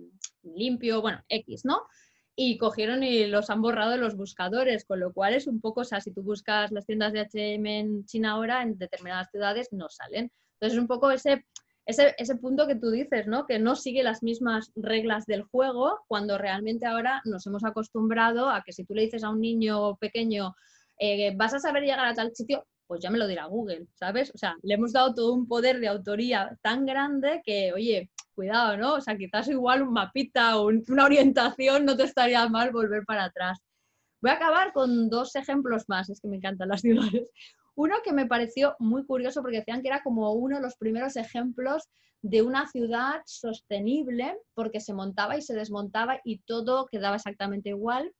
[0.43, 1.81] limpio, bueno, X, ¿no?
[2.39, 5.81] Y cogieron y los han borrado de los buscadores, con lo cual es un poco,
[5.81, 9.69] o sea, si tú buscas las tiendas de H&M en China ahora, en determinadas ciudades
[9.71, 10.31] no salen.
[10.53, 11.47] Entonces es un poco ese,
[11.87, 13.47] ese, ese, punto que tú dices, ¿no?
[13.47, 18.61] Que no sigue las mismas reglas del juego cuando realmente ahora nos hemos acostumbrado a
[18.61, 20.53] que si tú le dices a un niño pequeño,
[20.99, 24.31] eh, vas a saber llegar a tal sitio, pues ya me lo dirá Google, ¿sabes?
[24.33, 28.77] O sea, le hemos dado todo un poder de autoría tan grande que, oye, cuidado,
[28.77, 28.93] ¿no?
[28.95, 33.25] O sea, quizás igual un mapita o una orientación no te estaría mal volver para
[33.25, 33.59] atrás.
[34.21, 37.29] Voy a acabar con dos ejemplos más, es que me encantan las ciudades.
[37.75, 41.15] Uno que me pareció muy curioso porque decían que era como uno de los primeros
[41.15, 41.83] ejemplos
[42.23, 48.11] de una ciudad sostenible porque se montaba y se desmontaba y todo quedaba exactamente igual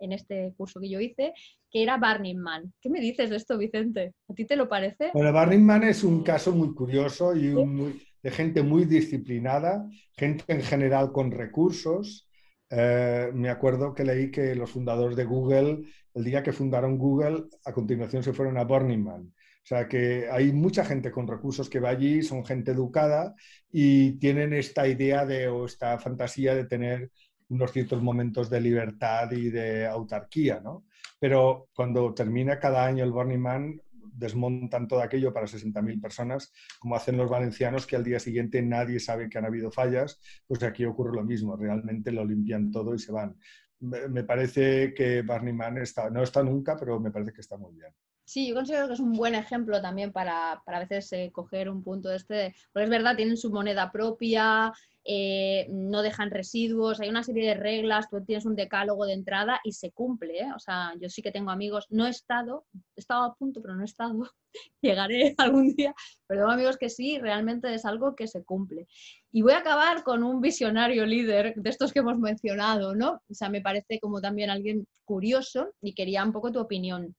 [0.00, 1.32] en este curso que yo hice,
[1.74, 2.72] que era Burning Man.
[2.80, 4.14] ¿Qué me dices de esto, Vicente?
[4.28, 5.10] ¿A ti te lo parece?
[5.12, 9.84] Bueno, Burning Man es un caso muy curioso y muy, de gente muy disciplinada,
[10.16, 12.28] gente en general con recursos.
[12.70, 15.80] Eh, me acuerdo que leí que los fundadores de Google,
[16.14, 19.22] el día que fundaron Google, a continuación se fueron a Burning Man.
[19.64, 23.34] O sea que hay mucha gente con recursos que va allí, son gente educada
[23.72, 27.10] y tienen esta idea de, o esta fantasía de tener
[27.48, 30.84] unos ciertos momentos de libertad y de autarquía, ¿no?
[31.18, 33.80] Pero cuando termina cada año el Burning Man,
[34.16, 39.00] desmontan todo aquello para 60.000 personas, como hacen los valencianos, que al día siguiente nadie
[39.00, 42.98] sabe que han habido fallas, pues aquí ocurre lo mismo, realmente lo limpian todo y
[42.98, 43.36] se van.
[43.80, 47.74] Me parece que Barney Man está, no está nunca, pero me parece que está muy
[47.74, 47.92] bien.
[48.26, 51.68] Sí, yo considero que es un buen ejemplo también para, para a veces eh, coger
[51.68, 54.72] un punto de este, porque es verdad, tienen su moneda propia,
[55.04, 59.60] eh, no dejan residuos, hay una serie de reglas, tú tienes un decálogo de entrada
[59.62, 60.38] y se cumple.
[60.40, 60.52] ¿eh?
[60.56, 62.64] O sea, yo sí que tengo amigos, no he estado,
[62.96, 64.22] he estado a punto, pero no he estado,
[64.80, 65.94] llegaré algún día,
[66.26, 68.86] pero tengo amigos que sí, realmente es algo que se cumple.
[69.32, 73.20] Y voy a acabar con un visionario líder de estos que hemos mencionado, ¿no?
[73.28, 77.14] O sea, me parece como también alguien curioso y quería un poco tu opinión.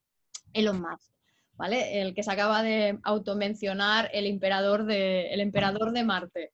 [0.55, 1.11] Elon Musk.
[1.57, 2.01] ¿Vale?
[2.01, 6.51] El que se acaba de automencionar el emperador de, el emperador de Marte.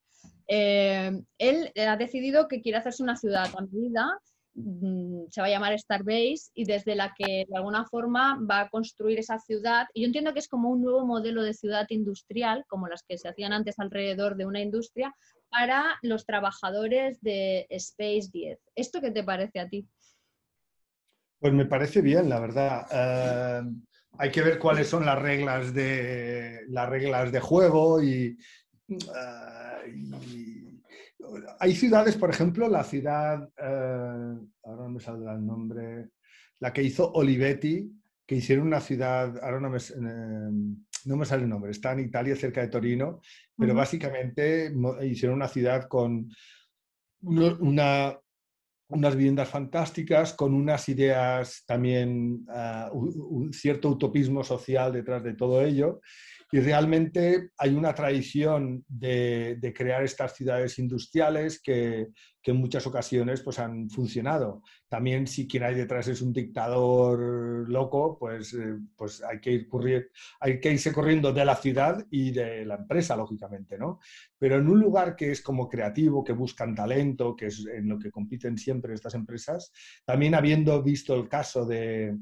[0.48, 4.20] Eh, él ha decidido que quiere hacerse una ciudad a medida,
[4.54, 8.70] mm, se va a llamar Starbase, y desde la que de alguna forma va a
[8.70, 9.88] construir esa ciudad.
[9.94, 13.18] Y yo entiendo que es como un nuevo modelo de ciudad industrial, como las que
[13.18, 15.16] se hacían antes alrededor de una industria,
[15.50, 18.60] para los trabajadores de Space 10.
[18.76, 19.88] ¿Esto qué te parece a ti?
[21.40, 22.88] Pues me parece bien, la verdad.
[22.92, 23.64] Eh,
[24.22, 28.38] hay que ver cuáles son las reglas de, las reglas de juego y,
[29.16, 29.80] Ah,
[31.60, 36.10] Hay ciudades, por ejemplo, la ciudad, eh, ahora no me saldrá el nombre,
[36.60, 37.92] la que hizo Olivetti,
[38.26, 42.02] que hicieron una ciudad, ahora no me, eh, no me sale el nombre, está en
[42.02, 43.22] Italia, cerca de Torino,
[43.58, 46.30] pero básicamente hicieron una ciudad con
[47.22, 48.20] una,
[48.92, 55.62] unas viviendas fantásticas, con unas ideas también, ah, un cierto utopismo social detrás de todo
[55.62, 56.02] ello.
[56.54, 62.10] Y realmente hay una tradición de, crear estas ciudades industriales que,
[62.42, 64.62] que, en muchas ocasiones pues, han funcionado.
[64.90, 69.70] También si quien hay detrás es un dictador loco, pues, eh, pues hay, que ir
[70.42, 73.78] hay que irse corriendo de la ciudad y de la empresa, lógicamente.
[73.78, 74.02] ¿no?
[74.38, 77.98] Pero en un lugar que es como creativo, que buscan talento, que es en lo
[77.98, 79.72] que compiten siempre estas empresas,
[80.04, 82.18] también habiendo visto el caso de,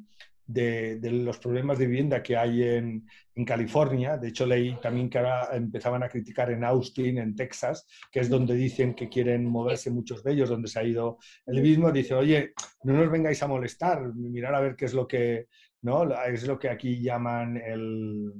[0.50, 4.18] de, los problemas de vivienda que hay en, en, California.
[4.18, 8.30] De hecho, leí también que ahora empezaban a criticar en Austin, en Texas, que es
[8.30, 11.92] donde dicen que quieren moverse muchos de ellos, donde se ha ido el mismo.
[11.92, 15.48] Dice, oye, no nos vengáis a molestar, mirar a ver qué es lo que,
[15.84, 16.12] ¿no?
[16.26, 18.34] Es lo que aquí llaman el...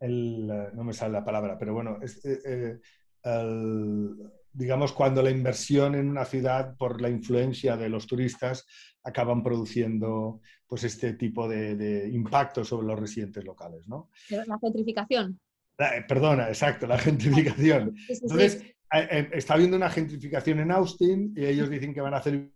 [0.00, 2.78] el no me sale la palabra, pero bueno, es, eh, eh,
[3.22, 4.16] el,
[4.56, 8.66] digamos, cuando la inversión en una ciudad, por la influencia de los turistas,
[9.04, 13.86] acaban produciendo pues, este tipo de, impacto sobre los residentes locales.
[13.86, 14.10] ¿no?
[14.30, 15.38] La gentrificación.
[15.78, 17.94] Eh, perdona, exacto, la gentrificación.
[18.08, 22.18] Entonces, eh, eh, está habiendo una gentrificación en Austin y ellos dicen que van a
[22.18, 22.50] hacer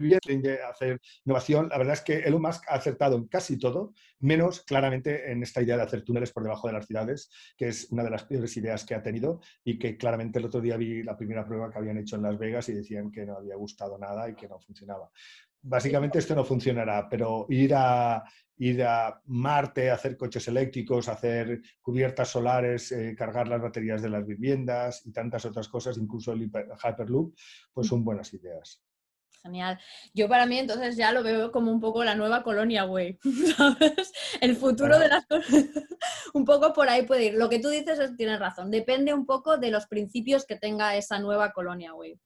[0.00, 1.68] de hacer innovación.
[1.68, 5.62] La verdad es que Elon Musk ha acertado en casi todo, menos claramente en esta
[5.62, 8.56] idea de hacer túneles por debajo de las ciudades, que es una de las peores
[8.56, 11.78] ideas que ha tenido y que claramente el otro día vi la primera prueba que
[11.78, 14.58] habían hecho en Las Vegas y decían que no había gustado nada y que no
[14.58, 15.10] funcionaba.
[15.62, 18.24] Básicamente esto no funcionará, pero ir a,
[18.60, 24.26] ir a Marte, hacer coches eléctricos, hacer cubiertas solares, eh, cargar las baterías de las
[24.26, 27.34] viviendas y tantas otras cosas, incluso el Hyperloop,
[27.72, 28.82] pues son buenas ideas.
[29.42, 29.78] Genial.
[30.12, 33.18] Yo para mí entonces ya lo veo como un poco la nueva colonia, güey.
[33.56, 34.12] ¿Sabes?
[34.40, 35.64] El futuro de las cosas.
[36.34, 37.34] un poco por ahí puede ir.
[37.34, 38.70] Lo que tú dices es, tienes razón.
[38.70, 42.18] Depende un poco de los principios que tenga esa nueva colonia, güey.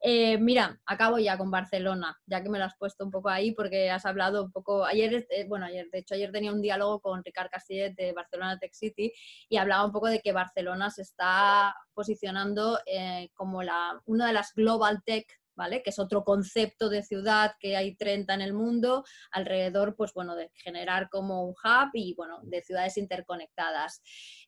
[0.00, 3.52] Eh, mira, acabo ya con Barcelona, ya que me lo has puesto un poco ahí
[3.52, 7.00] porque has hablado un poco, ayer, eh, bueno, ayer, de hecho ayer tenía un diálogo
[7.00, 9.12] con Ricard Castillet de Barcelona Tech City
[9.48, 14.32] y hablaba un poco de que Barcelona se está posicionando eh, como la, una de
[14.34, 15.26] las Global Tech
[15.56, 20.36] que es otro concepto de ciudad que hay 30 en el mundo, alrededor, pues bueno,
[20.36, 24.02] de generar como un hub y bueno, de ciudades interconectadas.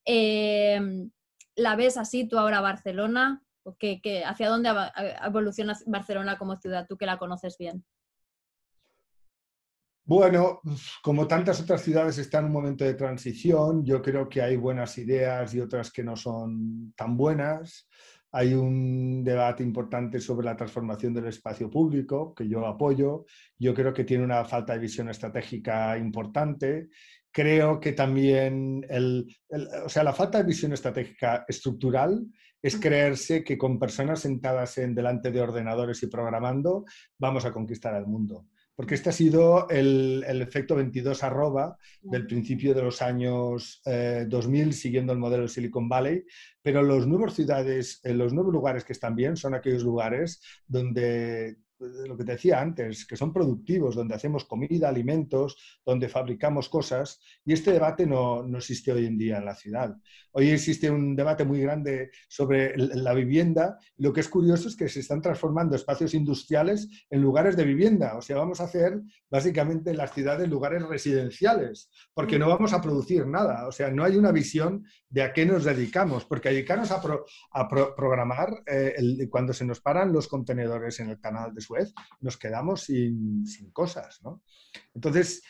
[0.04, 1.10] Em,
[1.56, 3.42] ¿La ves así tú ahora Barcelona?
[3.78, 4.70] ¿Qué, hacia dónde
[5.24, 7.84] evoluciona Barcelona como ciudad, tú que la conoces bien?
[10.08, 10.62] Bueno,
[11.02, 14.96] como tantas otras ciudades está en un momento de transición, yo creo que hay buenas
[14.96, 17.86] ideas y otras que no son tan buenas.
[18.32, 23.24] Hay un debate importante sobre la transformación del espacio público, que yo apoyo.
[23.58, 26.88] Yo creo que tiene una falta de visión estratégica importante.
[27.30, 28.84] Creo que también
[29.84, 32.26] o sea, la falta de visión estratégica estructural
[32.60, 36.84] es creerse que con personas sentadas en, delante de ordenadores y programando
[37.18, 38.46] vamos a conquistar el mundo
[38.78, 44.72] porque este ha sido el, efecto 22 arroba del principio de los años 2000, eh,
[44.72, 46.24] siguiendo el modelo Silicon Valley,
[46.62, 51.56] pero los nuevos ciudades, eh, los nuevos lugares que están bien son aquellos lugares donde
[51.78, 57.20] lo que te decía antes, que son productivos, donde hacemos comida, alimentos, donde fabricamos cosas,
[57.44, 59.96] y este debate no, no, existe hoy en día en la ciudad.
[60.32, 64.88] Hoy existe un debate muy grande sobre la vivienda, lo que es curioso es que
[64.88, 69.00] se están transformando espacios industriales en lugares de vivienda, o sea, vamos a hacer
[69.30, 74.16] básicamente las ciudades lugares residenciales, porque no vamos a producir nada, o sea, no hay
[74.16, 77.00] una visión de a qué nos dedicamos, porque dedicarnos a,
[77.52, 81.60] a programar eh, cuando se nos paran los contenedores en el canal de
[82.20, 84.20] Nos quedamos sin, cosas.
[84.22, 84.42] ¿no?
[84.94, 85.42] Entonces,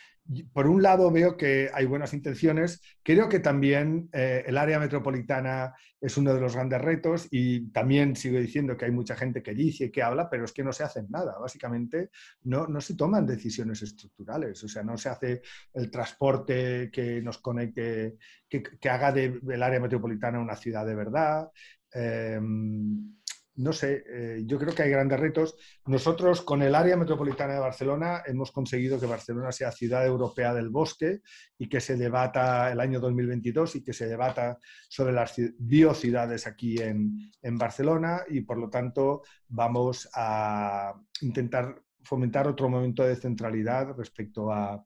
[0.53, 5.75] por un lado veo que hay buenas intenciones, creo que también eh, el área metropolitana
[6.01, 9.55] es uno de los grandes retos y también sigo diciendo que hay mucha gente que
[9.55, 11.39] dice y que habla, pero es que no se hacen nada.
[11.39, 12.11] Básicamente
[12.45, 15.43] no, no se toman decisiones estructurales, o sea, no se hace
[15.73, 18.17] el transporte que nos conecte,
[18.49, 21.49] que, que haga del área metropolitana una ciudad de verdad.
[21.93, 23.15] Em,
[23.59, 25.57] no sé, eh, yo creo que hay grandes retos.
[25.87, 30.69] Nosotros con el área metropolitana de Barcelona hemos conseguido que Barcelona sea ciudad europea del
[30.69, 31.21] bosque
[31.59, 36.79] y que se debata el año 2022 y que se debata sobre las biociudades aquí
[36.79, 44.53] en, Barcelona y por lo tanto vamos a intentar fomentar otro momento de centralidad respecto
[44.53, 44.85] a,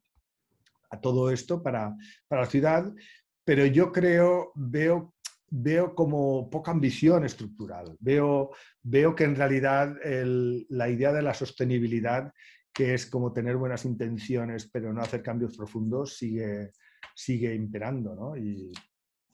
[1.01, 1.95] todo esto para,
[2.29, 2.93] para la ciudad
[3.45, 5.14] pero yo creo, veo,
[5.55, 7.94] veo como poca ambición estructural.
[8.00, 12.32] Veo, veo que en realidad la idea de la sostenibilidad,
[12.72, 16.70] que es como tener buenas intenciones pero no hacer cambios profundos, sigue,
[17.14, 18.14] sigue imperando.
[18.14, 18.34] ¿no?
[18.34, 18.72] Y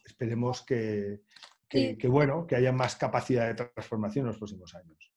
[0.05, 1.21] esperemos que,
[1.69, 5.13] que, bueno, que haya más capacidad de transformación en los próximos años.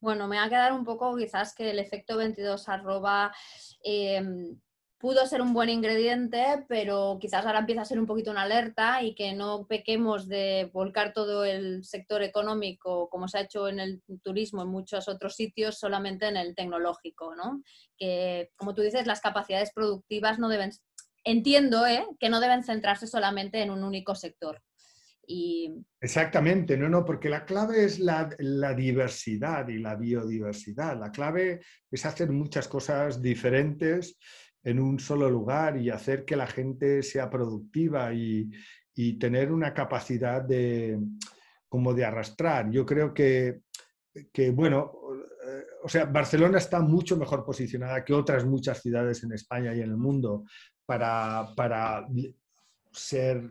[0.00, 3.34] Bueno, me va a quedar un poco quizás que el efecto 22 arroba
[3.82, 4.58] em,
[4.98, 9.02] pudo ser un buen ingrediente, pero quizás ahora empieza a ser un poquito una alerta
[9.02, 13.78] y que no pequemos de volcar todo el sector económico, como se ha hecho en
[13.78, 17.62] el turismo en muchos otros sitios, solamente en el tecnológico, ¿no?
[17.96, 20.72] Que, como tú dices, las capacidades productivas no deben,
[21.24, 22.04] entiendo, ¿eh?
[22.18, 24.60] que no deben centrarse solamente en un único sector.
[26.00, 28.30] Exactamente, no, no, porque la clave es la,
[28.74, 30.98] diversidad y la biodiversidad.
[30.98, 34.16] La clave es hacer muchas cosas diferentes
[34.62, 38.50] en un solo lugar y hacer que la gente sea productiva y,
[39.20, 40.98] tener una capacidad de,
[41.68, 42.68] como de arrastrar.
[42.68, 43.60] Yo creo que,
[44.32, 44.90] que, bueno,
[45.82, 49.90] o sea, Barcelona está mucho mejor posicionada que otras muchas ciudades en España y en
[49.90, 50.44] el mundo
[50.84, 52.08] para, para
[52.92, 53.48] ser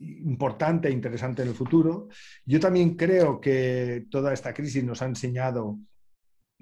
[0.00, 2.08] importante e interesante en el futuro.
[2.44, 5.78] Yo también creo que toda esta crisis nos ha enseñado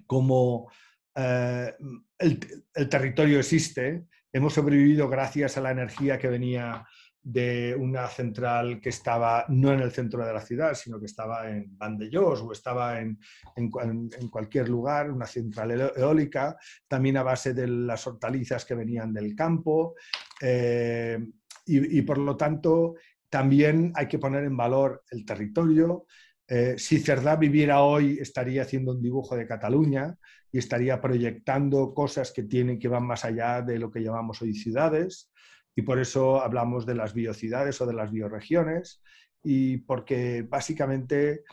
[0.07, 0.71] cómo
[1.15, 1.75] eh,
[2.19, 4.05] el, territorio existe.
[4.33, 6.87] Hemos sobrevivido gracias a la energía que venía
[7.25, 11.49] de una central que estaba no en el centro de la ciudad, sino que estaba
[11.49, 13.19] en Vandellós o estaba en,
[13.55, 16.57] en, cualquier lugar, una central eólica,
[16.89, 19.95] también a base de las hortalizas que venían del campo.
[20.41, 21.19] Eh,
[21.67, 22.95] y, y, por lo tanto
[23.31, 26.07] también hay que poner en valor el territorio.
[26.49, 30.17] Eh, si Cerdá viviera hoy, estaría haciendo un dibujo de Cataluña
[30.51, 34.55] y estaría proyectando cosas que, tienen, que van más allá de lo que llamamos hoy
[34.55, 35.31] ciudades.
[35.75, 39.03] Y por eso hablamos de las biociudades o de las bioregiones.
[39.43, 41.45] Y porque básicamente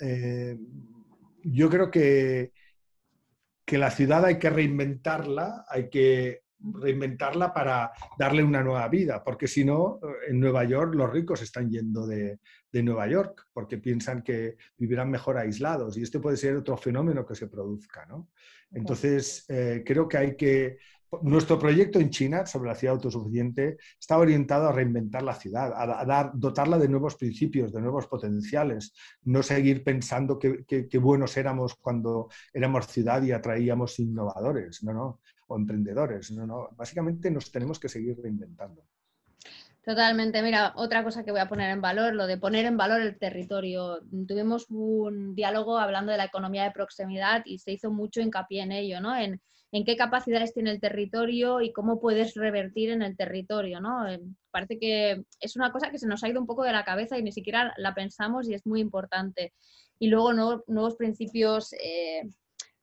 [0.00, 0.56] eh,
[1.42, 2.52] yo creo que,
[3.64, 9.46] que la ciudad hay que reinventarla, hay que reinventarla para darle una nueva vida, porque
[9.46, 12.38] si no, en Nueva York los ricos están yendo de,
[12.72, 17.34] Nueva York porque piensan que vivirán mejor aislados y este puede ser otro fenómeno que
[17.34, 18.06] se produzca.
[18.06, 18.28] ¿no?
[18.70, 20.78] Entonces, eh, creo que hay que...
[21.22, 26.04] Nuestro proyecto en China sobre la ciudad autosuficiente está orientado a reinventar la ciudad, a,
[26.04, 28.92] dar, dotarla de nuevos principios, de nuevos potenciales,
[29.22, 34.84] no seguir pensando que, que buenos éramos cuando éramos ciudad y atraíamos innovadores.
[34.84, 36.30] No, no o emprendedores.
[36.30, 38.84] No, no, básicamente nos tenemos que seguir reinventando.
[39.84, 40.42] Totalmente.
[40.42, 43.18] Mira, otra cosa que voy a poner en valor, lo de poner en valor el
[43.18, 44.00] territorio.
[44.26, 48.72] Tuvimos un diálogo hablando de la economía de proximidad y se hizo mucho hincapié en
[48.72, 49.16] ello, ¿no?
[49.16, 49.40] En,
[49.72, 54.06] en qué capacidades tiene el territorio y cómo puedes revertir en el territorio, ¿no?
[54.08, 54.20] Eh,
[54.50, 57.18] parece que es una cosa que se nos ha ido un poco de la cabeza
[57.18, 59.54] y ni siquiera la pensamos y es muy importante.
[59.98, 62.28] Y luego nuevos principios eh,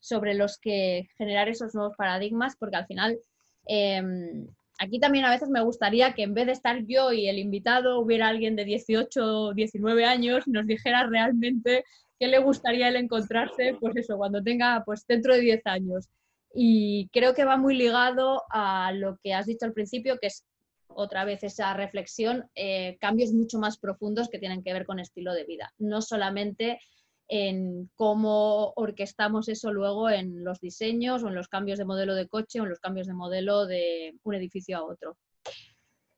[0.05, 3.17] sobre los que generar esos nuevos paradigmas, porque al final
[3.65, 4.47] em,
[4.77, 7.99] aquí también a veces me gustaría que en vez de estar yo y el invitado
[7.99, 11.83] hubiera alguien de 18 o 19 años y nos dijera realmente
[12.19, 16.07] qué le gustaría él encontrarse, pues eso, cuando tenga, pues dentro de 10 años.
[16.53, 20.45] Y creo que va muy ligado a lo que has dicho al principio, que es
[20.87, 25.33] otra vez esa reflexión, eh, cambios mucho más profundos que tienen que ver con estilo
[25.33, 26.79] de vida, no solamente
[27.27, 32.27] en cómo orquestamos eso luego en los diseños o en los cambios de modelo de
[32.27, 35.17] coche o en los cambios de modelo de un edificio a otro.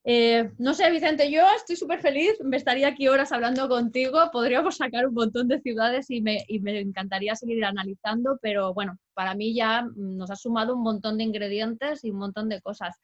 [0.10, 4.78] Eh, no sé, Vicente, yo estoy súper feliz, me estaría aquí horas hablando contigo, podríamos
[4.78, 9.36] sacar un montón de ciudades y me, y me, encantaría seguir analizando, pero bueno, para
[9.36, 12.95] mí ya nos ha sumado un montón de ingredientes y un montón de cosas.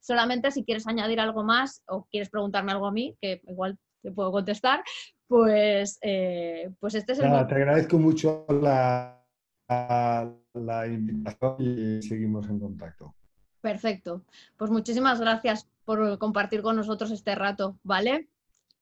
[0.00, 4.10] Solamente si quieres añadir algo más o quieres preguntarme algo a mí, que igual te
[4.10, 4.82] puedo contestar,
[5.28, 7.30] pues, eh, pues este es el...
[7.46, 9.22] te agradezco mucho la,
[9.68, 13.14] la, invitación y seguimos en contacto.
[13.60, 14.22] Perfecto.
[14.56, 18.28] Pues muchísimas gracias por compartir con nosotros este rato, ¿vale?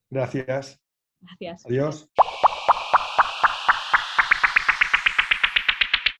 [0.09, 0.79] Gracias.
[1.19, 1.65] Gracias.
[1.65, 2.09] Adiós.